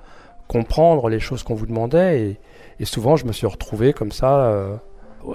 comprendre 0.47 1.09
les 1.09 1.21
choses 1.21 1.43
qu'on 1.43 1.55
vous 1.55 1.67
demandait. 1.67 2.39
Et, 2.79 2.85
souvent, 2.85 3.17
je 3.17 3.27
me 3.27 3.33
suis 3.33 3.47
retrouvé 3.47 3.93
comme 3.93 4.13
ça 4.13 4.47
euh, 4.47 4.77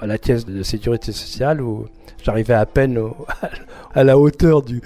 à 0.00 0.06
la 0.06 0.18
caisse 0.18 0.46
de 0.46 0.62
sécurité 0.62 1.12
sociale 1.12 1.60
où 1.60 1.86
j'arrivais 2.22 2.54
à 2.54 2.66
peine 2.66 2.98
à 3.94 4.04
la 4.04 4.18
hauteur 4.18 4.62
du, 4.62 4.80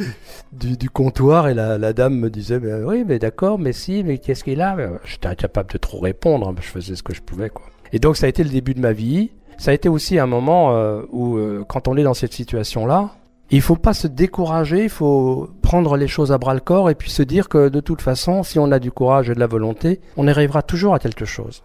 comptoir 0.93 1.49
et 1.49 1.55
la, 1.55 1.93
dame 1.93 2.17
me 2.17 2.31
disait 2.31 2.61
oui 2.85 3.05
mais 3.07 3.19
d'accord 3.19 3.59
mais 3.59 3.73
si 3.73 4.03
mais 4.05 4.19
qu'est-ce 4.19 4.45
qu'il 4.45 4.61
a? 4.61 4.77
J'étais 5.05 5.29
incapable 5.29 5.71
de 5.73 5.79
trop 5.79 6.01
répondre 6.01 6.49
hein, 6.49 6.55
je 6.61 6.69
faisais 6.69 6.97
ce 6.97 7.03
que 7.03 7.15
je 7.15 7.23
pouvais 7.23 7.51
quoi. 7.51 7.67
Et 7.93 7.99
donc 7.99 8.17
ça 8.17 8.27
a 8.27 8.29
été 8.29 8.45
le 8.45 8.51
début 8.51 8.75
de 8.75 8.81
ma 8.81 8.93
vie. 8.93 9.31
Ça 9.57 9.73
a 9.73 9.75
été 9.75 9.89
aussi 9.89 10.19
un 10.19 10.27
moment 10.27 10.77
euh, 10.77 11.03
où 11.11 11.37
euh, 11.37 11.65
quand 11.67 11.89
on 11.89 11.97
est 11.97 12.05
dans 12.05 12.15
cette 12.15 12.33
situation 12.33 12.87
là 12.87 13.11
il 13.51 13.63
faut 13.63 13.77
pas 13.77 13.95
se 13.95 14.07
décourager, 14.07 14.85
il 14.85 14.91
faut 14.91 15.49
prendre 15.63 15.97
les 15.97 16.09
choses 16.09 16.33
à 16.33 16.39
bras 16.39 16.55
le 16.55 16.61
corps 16.61 16.91
et 16.91 16.95
puis 16.95 17.11
se 17.11 17.23
dire 17.23 17.49
que 17.49 17.69
de 17.69 17.81
toute 17.81 18.03
façon, 18.03 18.43
si 18.43 18.59
on 18.59 18.71
a 18.73 18.79
du 18.79 18.93
courage 18.93 19.31
et 19.31 19.35
de 19.35 19.41
la 19.41 19.47
volonté, 19.47 20.01
on 20.17 20.29
arrivera 20.29 20.63
toujours 20.63 20.95
à 20.95 20.99
quelque 20.99 21.25
chose. 21.25 21.63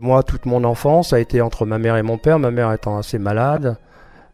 Moi, 0.00 0.22
toute 0.22 0.46
mon 0.46 0.64
enfance 0.64 1.12
a 1.12 1.20
été 1.20 1.42
entre 1.42 1.66
ma 1.66 1.78
mère 1.78 1.96
et 1.96 2.02
mon 2.02 2.16
père, 2.16 2.38
ma 2.38 2.50
mère 2.50 2.72
étant 2.72 2.96
assez 2.96 3.18
malade. 3.18 3.76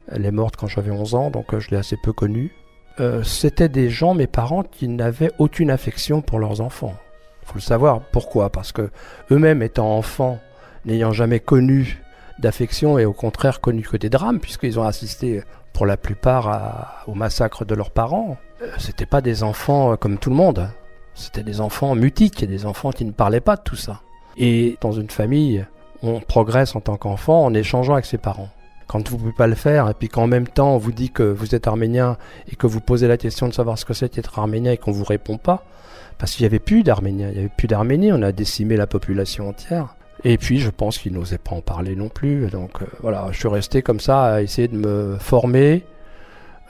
Elle 0.08 0.24
est 0.24 0.30
morte 0.30 0.56
quand 0.56 0.68
j'avais 0.68 0.92
11 0.92 1.14
ans, 1.16 1.30
donc 1.30 1.52
euh, 1.52 1.60
je 1.60 1.70
l'ai 1.70 1.76
assez 1.76 1.96
peu 1.96 2.12
connue. 2.12 2.52
Euh, 3.00 3.24
C'était 3.24 3.68
des 3.68 3.90
gens, 3.90 4.14
mes 4.14 4.28
parents, 4.28 4.62
qui 4.62 4.86
n'avaient 4.86 5.32
aucune 5.38 5.70
affection 5.70 6.22
pour 6.22 6.38
leurs 6.38 6.60
enfants. 6.60 6.94
Il 7.42 7.48
faut 7.48 7.54
le 7.56 7.60
savoir. 7.60 8.00
Pourquoi? 8.12 8.50
Parce 8.50 8.70
que 8.70 8.90
eux-mêmes 9.32 9.62
étant 9.62 9.96
enfants, 9.96 10.38
n'ayant 10.84 11.12
jamais 11.12 11.40
connu 11.40 12.00
d'affection 12.38 12.98
et 12.98 13.04
au 13.04 13.12
contraire 13.12 13.60
connu 13.60 13.82
que 13.82 13.96
des 13.96 14.10
drames, 14.10 14.38
puisqu'ils 14.38 14.78
ont 14.78 14.84
assisté 14.84 15.42
pour 15.72 15.84
la 15.84 15.96
plupart 15.96 17.04
au 17.06 17.14
massacre 17.14 17.64
de 17.64 17.74
leurs 17.74 17.90
parents, 17.90 18.38
euh, 18.62 18.70
c'était 18.78 19.06
pas 19.06 19.20
des 19.20 19.42
enfants 19.42 19.92
euh, 19.92 19.96
comme 19.96 20.18
tout 20.18 20.30
le 20.30 20.36
monde. 20.36 20.70
C'était 21.14 21.42
des 21.42 21.60
enfants 21.60 21.94
mutiques, 21.94 22.44
des 22.44 22.66
enfants 22.66 22.92
qui 22.92 23.04
ne 23.04 23.12
parlaient 23.12 23.40
pas 23.40 23.56
de 23.56 23.62
tout 23.62 23.76
ça. 23.76 24.00
Et 24.38 24.76
dans 24.80 24.92
une 24.92 25.10
famille, 25.10 25.64
on 26.02 26.20
progresse 26.20 26.76
en 26.76 26.80
tant 26.80 26.96
qu'enfant 26.96 27.44
en 27.44 27.54
échangeant 27.54 27.94
avec 27.94 28.04
ses 28.04 28.18
parents. 28.18 28.50
Quand 28.86 29.08
vous 29.08 29.16
ne 29.16 29.20
pouvez 29.20 29.32
pas 29.32 29.46
le 29.48 29.54
faire, 29.54 29.88
et 29.88 29.94
puis 29.94 30.08
qu'en 30.08 30.26
même 30.26 30.46
temps 30.46 30.74
on 30.74 30.78
vous 30.78 30.92
dit 30.92 31.10
que 31.10 31.24
vous 31.24 31.54
êtes 31.54 31.66
arménien 31.66 32.16
et 32.50 32.54
que 32.54 32.66
vous 32.66 32.80
posez 32.80 33.08
la 33.08 33.16
question 33.16 33.48
de 33.48 33.52
savoir 33.52 33.78
ce 33.78 33.84
que 33.84 33.94
c'est 33.94 34.14
d'être 34.14 34.38
arménien 34.38 34.72
et 34.72 34.76
qu'on 34.76 34.92
ne 34.92 34.96
vous 34.96 35.04
répond 35.04 35.38
pas, 35.38 35.64
parce 36.18 36.32
qu'il 36.32 36.44
n'y 36.44 36.46
avait 36.46 36.60
plus 36.60 36.82
d'Arméniens, 36.82 37.28
il 37.28 37.32
n'y 37.34 37.38
avait 37.40 37.52
plus 37.54 37.66
d'Arménie, 37.66 38.12
on 38.12 38.22
a 38.22 38.32
décimé 38.32 38.76
la 38.76 38.86
population 38.86 39.48
entière. 39.48 39.96
Et 40.24 40.38
puis 40.38 40.60
je 40.60 40.70
pense 40.70 40.98
qu'ils 40.98 41.12
n'osaient 41.12 41.38
pas 41.38 41.54
en 41.54 41.60
parler 41.60 41.94
non 41.94 42.08
plus. 42.08 42.48
Donc 42.48 42.82
euh, 42.82 42.86
voilà, 43.00 43.28
je 43.32 43.38
suis 43.38 43.48
resté 43.48 43.82
comme 43.82 44.00
ça 44.00 44.24
à 44.24 44.42
essayer 44.42 44.68
de 44.68 44.76
me 44.76 45.16
former 45.18 45.84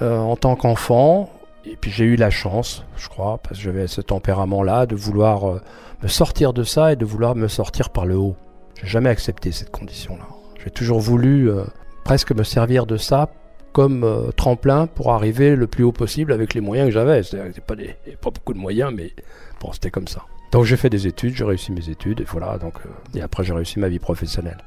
euh, 0.02 0.18
en 0.18 0.36
tant 0.36 0.56
qu'enfant. 0.56 1.30
Et 1.66 1.76
puis 1.76 1.90
j'ai 1.90 2.04
eu 2.04 2.16
la 2.16 2.30
chance, 2.30 2.84
je 2.96 3.08
crois, 3.08 3.38
parce 3.38 3.58
que 3.58 3.64
j'avais 3.64 3.88
ce 3.88 4.00
tempérament-là, 4.00 4.86
de 4.86 4.94
vouloir 4.94 5.48
euh, 5.48 5.60
me 6.02 6.08
sortir 6.08 6.52
de 6.52 6.62
ça 6.62 6.92
et 6.92 6.96
de 6.96 7.04
vouloir 7.04 7.34
me 7.34 7.48
sortir 7.48 7.90
par 7.90 8.06
le 8.06 8.16
haut. 8.16 8.36
J'ai 8.80 8.86
jamais 8.86 9.08
accepté 9.08 9.50
cette 9.50 9.70
condition-là. 9.70 10.28
J'ai 10.62 10.70
toujours 10.70 11.00
voulu 11.00 11.50
euh, 11.50 11.64
presque 12.04 12.32
me 12.32 12.44
servir 12.44 12.86
de 12.86 12.96
ça 12.96 13.30
comme 13.72 14.04
euh, 14.04 14.30
tremplin 14.30 14.86
pour 14.86 15.12
arriver 15.12 15.56
le 15.56 15.66
plus 15.66 15.82
haut 15.82 15.92
possible 15.92 16.32
avec 16.32 16.54
les 16.54 16.60
moyens 16.60 16.88
que 16.88 16.94
j'avais. 16.94 17.24
C'est 17.24 17.60
pas, 17.60 17.74
pas 17.74 18.30
beaucoup 18.30 18.54
de 18.54 18.58
moyens, 18.58 18.92
mais 18.94 19.10
bon, 19.60 19.72
c'était 19.72 19.90
comme 19.90 20.08
ça. 20.08 20.22
Donc 20.52 20.64
j'ai 20.64 20.76
fait 20.76 20.88
des 20.88 21.08
études, 21.08 21.34
j'ai 21.34 21.44
réussi 21.44 21.72
mes 21.72 21.90
études, 21.90 22.20
et 22.20 22.24
voilà. 22.24 22.58
Donc, 22.58 22.74
et 23.14 23.20
après 23.20 23.42
j'ai 23.42 23.52
réussi 23.52 23.80
ma 23.80 23.88
vie 23.88 23.98
professionnelle. 23.98 24.58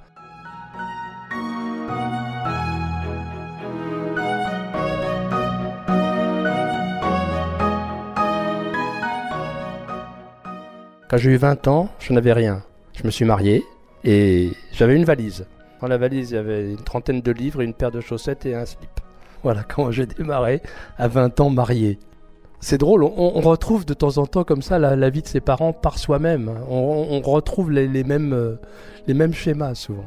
Quand 11.10 11.18
j'ai 11.18 11.32
eu 11.32 11.38
20 11.38 11.68
ans, 11.68 11.89
je 12.00 12.13
n'avais 12.13 12.34
rien. 12.34 12.62
Je 12.94 13.04
me 13.04 13.10
suis 13.10 13.25
marié 13.25 13.63
et 14.04 14.51
j'avais 14.72 14.96
une 14.96 15.06
valise. 15.06 15.48
Dans 15.82 15.88
la 15.88 15.98
valise, 15.98 16.30
il 16.30 16.36
y 16.36 16.38
avait 16.38 16.70
une 16.70 16.84
trentaine 16.84 17.22
de 17.22 17.32
livres, 17.32 17.62
une 17.62 17.74
paire 17.74 17.89
de 17.89 18.00
chaussettes 18.00 18.46
et 18.46 18.54
un 18.54 18.68
slip. 18.68 18.92
Voilà 19.42 19.63
quand 19.68 19.89
j'ai 19.89 20.06
démarré 20.06 20.62
à 21.00 21.08
20 21.08 21.39
ans 21.39 21.50
marié. 21.50 21.98
C'est 22.60 22.78
drôle, 22.78 23.04
on, 23.04 23.42
retrouve 23.42 23.86
de 23.86 23.96
temps 23.96 24.20
en 24.20 24.28
temps 24.28 24.44
comme 24.44 24.62
ça 24.62 24.78
la, 24.78 25.10
vie 25.10 25.24
de 25.24 25.28
ses 25.28 25.39
parents 25.39 25.74
par 25.74 25.98
soi-même. 25.98 26.51
On, 26.70 27.22
retrouve 27.22 27.72
euh, 27.72 28.58
les 29.08 29.13
mêmes 29.13 29.34
schémas 29.34 29.74
souvent. 29.74 30.06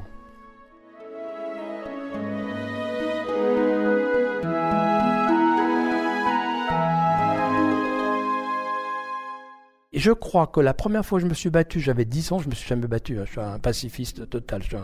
Et 9.94 9.98
je 9.98 10.10
crois 10.10 10.46
que 10.46 10.60
la 10.60 10.72
première 10.72 11.04
fois 11.04 11.18
que 11.18 11.24
je 11.24 11.28
me 11.28 11.34
suis 11.34 11.50
battu, 11.50 11.78
j'avais 11.78 12.06
10 12.06 12.32
ans, 12.32 12.38
je 12.38 12.48
me 12.48 12.54
suis 12.54 12.66
jamais 12.66 12.86
battu. 12.86 13.18
Hein. 13.18 13.24
Je 13.26 13.32
suis 13.32 13.40
un 13.40 13.58
pacifiste 13.58 14.28
total, 14.30 14.62
je 14.62 14.68
suis 14.68 14.76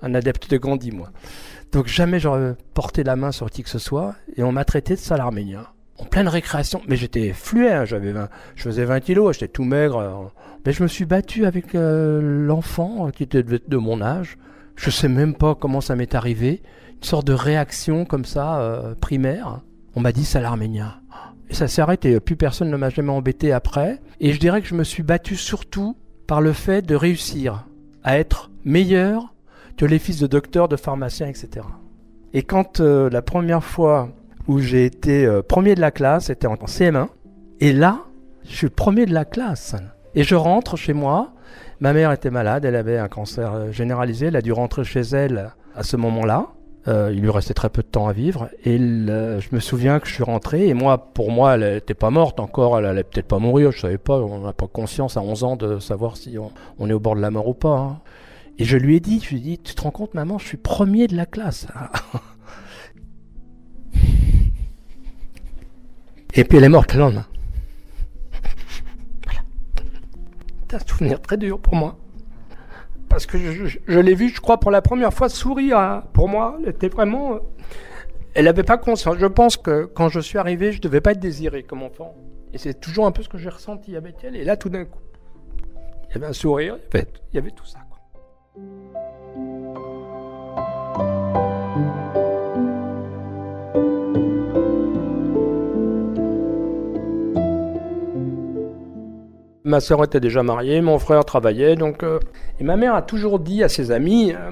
un, 0.00 0.14
adepte 0.14 0.50
de 0.50 0.56
Gandhi, 0.56 0.90
moi. 0.90 1.10
Donc 1.72 1.86
jamais 1.86 2.18
j'aurais 2.18 2.56
porté 2.72 3.04
la 3.04 3.14
main 3.14 3.30
sur 3.30 3.50
qui 3.50 3.62
que 3.62 3.68
ce 3.68 3.78
soit, 3.78 4.14
et 4.36 4.42
on 4.42 4.52
m'a 4.52 4.64
traité 4.64 4.94
de 4.94 5.00
sale 5.00 5.20
arménien. 5.20 5.66
En 5.98 6.06
pleine 6.06 6.28
récréation, 6.28 6.80
mais 6.88 6.96
j'étais 6.96 7.32
fluet, 7.34 7.72
hein. 7.72 7.84
j'avais 7.84 8.14
je 8.56 8.62
faisais 8.62 8.84
20 8.84 9.00
kilos, 9.00 9.34
j'étais 9.34 9.48
tout 9.48 9.64
maigre. 9.64 10.00
Hein. 10.00 10.30
Mais 10.64 10.72
je 10.72 10.82
me 10.82 10.88
suis 10.88 11.04
battu 11.04 11.44
avec 11.44 11.74
euh, 11.74 12.20
l'enfant 12.22 13.10
qui 13.10 13.22
était 13.22 13.42
de, 13.42 13.76
mon 13.76 14.00
âge. 14.00 14.38
Je 14.76 14.88
sais 14.88 15.08
même 15.08 15.34
pas 15.34 15.54
comment 15.54 15.82
ça 15.82 15.94
m'est 15.94 16.14
arrivé. 16.14 16.62
Une 16.96 17.04
sorte 17.04 17.26
de 17.26 17.34
réaction 17.34 18.06
comme 18.06 18.24
ça, 18.24 18.60
euh, 18.60 18.94
primaire. 18.94 19.60
On 19.94 20.00
m'a 20.00 20.10
dit 20.10 20.24
sale 20.24 20.46
arménien 20.46 20.96
ça 21.50 21.68
s'est 21.68 21.82
arrêté. 21.82 22.18
Plus 22.20 22.36
personne 22.36 22.70
ne 22.70 22.76
m'a 22.76 22.90
jamais 22.90 23.12
embêté 23.12 23.52
après. 23.52 24.00
Et 24.20 24.32
je 24.32 24.40
dirais 24.40 24.62
que 24.62 24.68
je 24.68 24.74
me 24.74 24.84
suis 24.84 25.02
battu 25.02 25.36
surtout 25.36 25.96
par 26.26 26.40
le 26.40 26.52
fait 26.52 26.82
de 26.82 26.94
réussir 26.94 27.66
à 28.02 28.18
être 28.18 28.50
meilleur 28.64 29.34
que 29.76 29.84
les 29.84 29.98
fils 29.98 30.18
de 30.18 30.26
docteurs, 30.26 30.68
de 30.68 30.76
pharmaciens, 30.76 31.26
etc. 31.26 31.66
Et 32.32 32.42
quand 32.42 32.80
euh, 32.80 33.10
la 33.10 33.22
première 33.22 33.64
fois 33.64 34.08
où 34.46 34.58
j'ai 34.58 34.84
été 34.84 35.26
euh, 35.26 35.42
premier 35.42 35.74
de 35.74 35.80
la 35.80 35.90
classe, 35.90 36.26
c'était 36.26 36.46
en 36.46 36.54
CM1. 36.54 37.08
Et 37.60 37.72
là, 37.72 38.00
je 38.44 38.54
suis 38.54 38.68
premier 38.68 39.06
de 39.06 39.14
la 39.14 39.24
classe. 39.24 39.74
Et 40.14 40.22
je 40.22 40.34
rentre 40.34 40.76
chez 40.76 40.92
moi. 40.92 41.32
Ma 41.80 41.92
mère 41.92 42.12
était 42.12 42.30
malade, 42.30 42.64
elle 42.64 42.76
avait 42.76 42.98
un 42.98 43.08
cancer 43.08 43.52
euh, 43.52 43.72
généralisé. 43.72 44.26
Elle 44.26 44.36
a 44.36 44.42
dû 44.42 44.52
rentrer 44.52 44.84
chez 44.84 45.00
elle 45.00 45.52
à 45.74 45.82
ce 45.82 45.96
moment-là. 45.96 46.48
Il 46.86 47.20
lui 47.20 47.30
restait 47.30 47.54
très 47.54 47.70
peu 47.70 47.82
de 47.82 47.88
temps 47.88 48.08
à 48.08 48.12
vivre. 48.12 48.48
Et 48.64 48.78
je 48.78 49.54
me 49.54 49.60
souviens 49.60 50.00
que 50.00 50.08
je 50.08 50.14
suis 50.14 50.22
rentré. 50.22 50.68
Et 50.68 50.74
moi, 50.74 51.12
pour 51.12 51.30
moi, 51.30 51.54
elle 51.54 51.74
n'était 51.74 51.94
pas 51.94 52.10
morte 52.10 52.40
encore. 52.40 52.78
Elle 52.78 52.86
allait 52.86 53.04
peut-être 53.04 53.28
pas 53.28 53.38
mourir. 53.38 53.72
Je 53.72 53.80
savais 53.80 53.98
pas. 53.98 54.18
On 54.20 54.40
n'a 54.40 54.52
pas 54.52 54.66
conscience 54.66 55.16
à 55.16 55.22
11 55.22 55.44
ans 55.44 55.56
de 55.56 55.78
savoir 55.78 56.16
si 56.16 56.36
on, 56.78 56.88
est 56.88 56.92
au 56.92 57.00
bord 57.00 57.16
de 57.16 57.20
la 57.20 57.30
mort 57.30 57.48
ou 57.48 57.54
pas. 57.54 57.78
Hein. 57.78 58.00
Et 58.58 58.64
je 58.64 58.76
lui 58.76 58.96
ai 58.96 59.00
dit, 59.00 59.20
je 59.20 59.30
lui 59.30 59.36
ai 59.38 59.40
dit, 59.40 59.58
tu 59.58 59.74
te 59.74 59.82
rends 59.82 59.90
compte, 59.90 60.14
maman, 60.14 60.38
je 60.38 60.46
suis 60.46 60.56
premier 60.56 61.06
de 61.08 61.16
la 61.16 61.26
classe. 61.26 61.66
Et 66.36 66.44
puis 66.44 66.58
elle 66.58 66.64
est 66.64 66.68
morte 66.68 66.92
le 66.94 67.00
lendemain. 67.00 67.26
C'est 70.68 70.76
un 70.76 70.86
souvenir 70.86 71.20
très 71.20 71.36
dur 71.36 71.60
pour 71.60 71.76
moi. 71.76 71.96
Parce 73.14 73.26
que 73.26 73.38
je, 73.38 74.00
l'ai 74.00 74.14
vu, 74.16 74.28
je 74.28 74.40
crois, 74.40 74.58
pour 74.58 74.72
la 74.72 74.82
première 74.82 75.14
fois 75.14 75.28
sourire. 75.28 75.78
Hein. 75.78 76.02
Pour 76.14 76.28
moi, 76.28 76.58
elle 76.60 76.70
était 76.70 76.88
vraiment. 76.88 77.38
Elle 78.34 78.46
n'avait 78.46 78.64
pas 78.64 78.76
conscience. 78.76 79.18
Je 79.20 79.26
pense 79.26 79.56
que 79.56 79.84
quand 79.84 80.08
je 80.08 80.18
suis 80.18 80.36
arrivé, 80.36 80.72
je 80.72 80.78
ne 80.78 80.82
devais 80.82 81.00
pas 81.00 81.12
être 81.12 81.20
désiré 81.20 81.62
comme 81.62 81.84
enfant. 81.84 82.16
Et 82.52 82.58
c'est 82.58 82.74
toujours 82.74 83.06
un 83.06 83.12
peu 83.12 83.22
ce 83.22 83.28
que 83.28 83.38
j'ai 83.38 83.50
ressenti 83.50 83.94
avec 83.94 84.16
elle. 84.24 84.34
Et 84.34 84.42
là, 84.42 84.56
tout 84.56 84.68
d'un 84.68 84.84
coup, 84.84 84.98
il 86.08 86.14
y 86.14 86.16
avait 86.16 86.26
un 86.26 86.32
sourire, 86.32 86.76
il 86.92 87.04
y 87.34 87.38
avait, 87.38 87.52
tout 87.52 87.64
ça. 87.64 87.78
Ma 99.66 99.80
sœur 99.80 100.04
était 100.04 100.20
déjà 100.20 100.42
mariée, 100.42 100.82
mon 100.82 100.98
frère 100.98 101.24
travaillait, 101.24 101.74
donc 101.74 102.02
euh, 102.02 102.18
et 102.60 102.64
ma 102.64 102.76
mère 102.76 102.94
a 102.94 103.00
toujours 103.00 103.38
dit 103.38 103.62
à 103.62 103.70
ses 103.70 103.92
amis, 103.92 104.34
euh, 104.34 104.50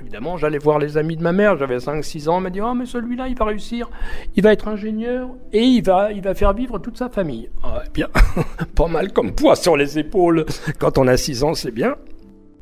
évidemment 0.00 0.38
j'allais 0.38 0.58
voir 0.58 0.80
les 0.80 0.96
amis 0.96 1.16
de 1.16 1.22
ma 1.22 1.30
mère, 1.30 1.56
j'avais 1.56 1.76
5-6 1.76 2.28
ans, 2.28 2.38
elle 2.38 2.42
m'a 2.42 2.50
dit 2.50 2.60
oh 2.60 2.74
mais 2.74 2.84
celui-là 2.84 3.28
il 3.28 3.36
va 3.36 3.44
réussir, 3.44 3.88
il 4.34 4.42
va 4.42 4.52
être 4.52 4.66
ingénieur 4.66 5.28
et 5.52 5.62
il 5.62 5.84
va 5.84 6.34
faire 6.34 6.52
vivre 6.52 6.80
toute 6.80 6.98
sa 6.98 7.08
famille. 7.08 7.48
Ah, 7.62 7.84
bien, 7.94 8.08
pas 8.74 8.88
mal 8.88 9.12
comme 9.12 9.36
poids 9.36 9.54
sur 9.54 9.76
les 9.76 10.00
épaules 10.00 10.44
quand 10.80 10.98
on 10.98 11.06
a 11.06 11.16
6 11.16 11.44
ans, 11.44 11.54
c'est 11.54 11.70
bien. 11.70 11.94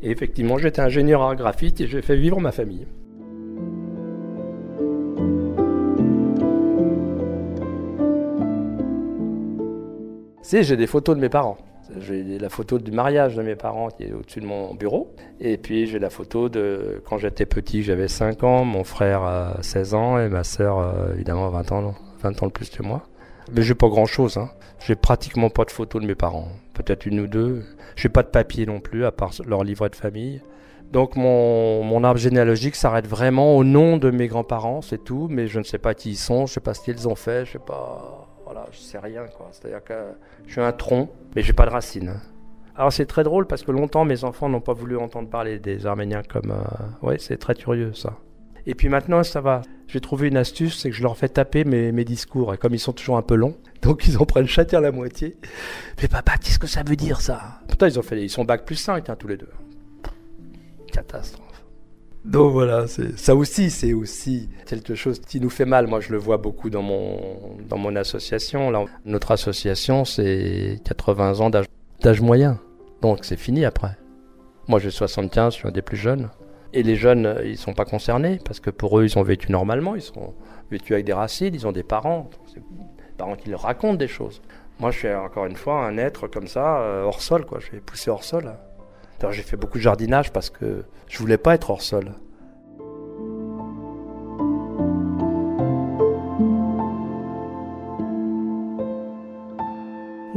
Et 0.02 0.10
effectivement 0.10 0.58
j'étais 0.58 0.82
ingénieur 0.82 1.22
en 1.22 1.34
graphite 1.34 1.80
et 1.80 1.86
j'ai 1.86 2.02
fait 2.02 2.16
vivre 2.16 2.38
ma 2.38 2.52
famille. 2.52 2.86
j'ai 10.50 10.76
des 10.76 10.86
photos 10.86 11.16
de 11.16 11.20
mes 11.20 11.28
parents. 11.28 11.56
J'ai 12.00 12.38
la 12.38 12.48
photo 12.48 12.78
du 12.78 12.90
mariage 12.90 13.36
de 13.36 13.42
mes 13.42 13.56
parents 13.56 13.88
qui 13.88 14.04
est 14.04 14.12
au-dessus 14.12 14.40
de 14.40 14.46
mon 14.46 14.74
bureau. 14.74 15.14
Et 15.40 15.56
puis 15.56 15.86
j'ai 15.86 15.98
la 15.98 16.10
photo 16.10 16.48
de 16.48 17.02
quand 17.08 17.18
j'étais 17.18 17.46
petit, 17.46 17.82
j'avais 17.82 18.08
5 18.08 18.44
ans, 18.44 18.64
mon 18.64 18.84
frère 18.84 19.22
a 19.22 19.56
16 19.62 19.94
ans 19.94 20.18
et 20.18 20.28
ma 20.28 20.44
sœur, 20.44 20.78
euh, 20.78 21.14
évidemment, 21.14 21.48
20 21.48 21.72
ans, 21.72 21.94
20 22.20 22.42
ans 22.42 22.46
de 22.46 22.52
plus 22.52 22.68
que 22.68 22.82
moi. 22.82 23.02
Mais 23.52 23.62
j'ai 23.62 23.74
pas 23.74 23.88
grand-chose. 23.88 24.36
Hein. 24.36 24.50
J'ai 24.80 24.96
pratiquement 24.96 25.48
pas 25.48 25.64
de 25.64 25.70
photos 25.70 26.02
de 26.02 26.06
mes 26.06 26.14
parents. 26.14 26.48
Peut-être 26.74 27.06
une 27.06 27.20
ou 27.20 27.26
deux. 27.26 27.64
J'ai 27.96 28.10
pas 28.10 28.22
de 28.22 28.28
papier 28.28 28.66
non 28.66 28.80
plus, 28.80 29.04
à 29.04 29.12
part 29.12 29.32
leur 29.46 29.64
livret 29.64 29.88
de 29.88 29.96
famille. 29.96 30.42
Donc 30.92 31.16
mon, 31.16 31.82
mon 31.82 32.04
arbre 32.04 32.20
généalogique 32.20 32.74
s'arrête 32.74 33.06
vraiment 33.06 33.56
au 33.56 33.64
nom 33.64 33.96
de 33.96 34.10
mes 34.10 34.26
grands-parents, 34.26 34.82
c'est 34.82 35.02
tout. 35.02 35.28
Mais 35.30 35.46
je 35.46 35.58
ne 35.58 35.64
sais 35.64 35.78
pas 35.78 35.94
qui 35.94 36.10
ils 36.10 36.16
sont, 36.16 36.46
je 36.46 36.54
sais 36.54 36.60
pas 36.60 36.74
ce 36.74 36.82
qu'ils 36.82 37.08
ont 37.08 37.14
fait, 37.14 37.46
je 37.46 37.52
sais 37.52 37.58
pas 37.58 38.27
je 38.70 38.78
sais 38.78 38.98
rien 38.98 39.24
quoi. 39.36 39.48
C'est-à-dire 39.52 39.82
que 39.82 39.94
je 40.46 40.52
suis 40.52 40.60
un 40.60 40.72
tronc, 40.72 41.10
mais 41.34 41.42
j'ai 41.42 41.52
pas 41.52 41.66
de 41.66 41.70
racines. 41.70 42.20
Alors 42.76 42.92
c'est 42.92 43.06
très 43.06 43.24
drôle 43.24 43.46
parce 43.46 43.62
que 43.62 43.72
longtemps 43.72 44.04
mes 44.04 44.24
enfants 44.24 44.48
n'ont 44.48 44.60
pas 44.60 44.72
voulu 44.72 44.96
entendre 44.96 45.28
parler 45.28 45.58
des 45.58 45.86
Arméniens 45.86 46.22
comme. 46.22 46.52
Euh, 46.52 47.06
ouais, 47.06 47.18
c'est 47.18 47.36
très 47.36 47.54
curieux 47.54 47.92
ça. 47.92 48.14
Et 48.66 48.74
puis 48.74 48.88
maintenant 48.88 49.22
ça 49.22 49.40
va. 49.40 49.62
J'ai 49.88 50.00
trouvé 50.00 50.28
une 50.28 50.36
astuce, 50.36 50.78
c'est 50.78 50.90
que 50.90 50.94
je 50.94 51.02
leur 51.02 51.16
fais 51.16 51.30
taper 51.30 51.64
mes, 51.64 52.04
discours. 52.04 52.52
Et 52.52 52.58
comme 52.58 52.74
ils 52.74 52.78
sont 52.78 52.92
toujours 52.92 53.16
un 53.16 53.22
peu 53.22 53.34
longs, 53.34 53.56
donc 53.82 54.06
ils 54.06 54.18
en 54.18 54.26
prennent 54.26 54.46
chacun 54.46 54.80
la 54.80 54.92
moitié. 54.92 55.36
Mais 56.00 56.08
papa, 56.08 56.36
qu'est-ce 56.36 56.58
que 56.58 56.66
ça 56.66 56.82
veut 56.82 56.96
dire 56.96 57.20
ça? 57.20 57.60
Pourtant 57.66 57.86
ils 57.86 57.98
ont 57.98 58.02
fait, 58.02 58.22
ils 58.22 58.30
sont 58.30 58.44
bac 58.44 58.64
plus 58.64 58.76
5 58.76 59.08
hein, 59.08 59.16
tous 59.18 59.28
les 59.28 59.36
deux. 59.36 59.50
Catastrophe. 60.92 61.57
Donc 62.24 62.52
voilà, 62.52 62.86
ça 63.16 63.34
aussi, 63.34 63.70
c'est 63.70 63.92
aussi 63.92 64.48
quelque 64.66 64.94
chose 64.94 65.20
qui 65.20 65.40
nous 65.40 65.50
fait 65.50 65.64
mal. 65.64 65.86
Moi, 65.86 66.00
je 66.00 66.12
le 66.12 66.18
vois 66.18 66.36
beaucoup 66.36 66.68
dans 66.68 66.82
mon, 66.82 67.56
dans 67.68 67.78
mon 67.78 67.94
association. 67.96 68.70
Là, 68.70 68.84
notre 69.04 69.30
association, 69.30 70.04
c'est 70.04 70.80
80 70.84 71.40
ans 71.40 71.50
d'âge 71.50 72.20
moyen. 72.20 72.58
Donc 73.02 73.24
c'est 73.24 73.38
fini 73.38 73.64
après. 73.64 73.96
Moi, 74.66 74.78
j'ai 74.80 74.90
75, 74.90 75.54
je 75.54 75.58
suis 75.58 75.68
un 75.68 75.70
des 75.70 75.82
plus 75.82 75.96
jeunes. 75.96 76.28
Et 76.74 76.82
les 76.82 76.96
jeunes, 76.96 77.40
ils 77.44 77.56
sont 77.56 77.72
pas 77.72 77.86
concernés 77.86 78.38
parce 78.44 78.60
que 78.60 78.68
pour 78.68 78.98
eux, 78.98 79.04
ils 79.04 79.18
ont 79.18 79.22
vécu 79.22 79.50
normalement. 79.50 79.94
Ils 79.94 80.02
sont 80.02 80.34
vécus 80.70 80.92
avec 80.92 81.06
des 81.06 81.14
racines, 81.14 81.54
ils 81.54 81.66
ont 81.66 81.72
des 81.72 81.82
parents. 81.82 82.28
Des 82.54 82.62
parents 83.16 83.36
qui 83.36 83.48
leur 83.48 83.62
racontent 83.62 83.94
des 83.94 84.08
choses. 84.08 84.42
Moi, 84.80 84.90
je 84.90 84.98
suis 84.98 85.14
encore 85.14 85.46
une 85.46 85.56
fois 85.56 85.86
un 85.86 85.96
être 85.96 86.28
comme 86.28 86.46
ça, 86.46 86.80
euh, 86.80 87.04
hors 87.04 87.22
sol, 87.22 87.46
quoi. 87.46 87.58
Je 87.58 87.70
vais 87.70 87.80
pousser 87.80 88.10
hors 88.10 88.22
sol 88.22 88.52
j'ai 89.30 89.42
fait 89.42 89.56
beaucoup 89.56 89.78
de 89.78 89.82
jardinage 89.82 90.32
parce 90.32 90.50
que 90.50 90.84
je 91.08 91.18
voulais 91.18 91.38
pas 91.38 91.54
être 91.54 91.70
hors 91.70 91.82
sol. 91.82 92.14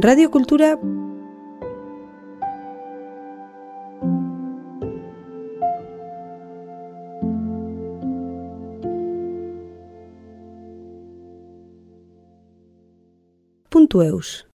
Radio 0.03 0.29
Cultura. 0.29 0.77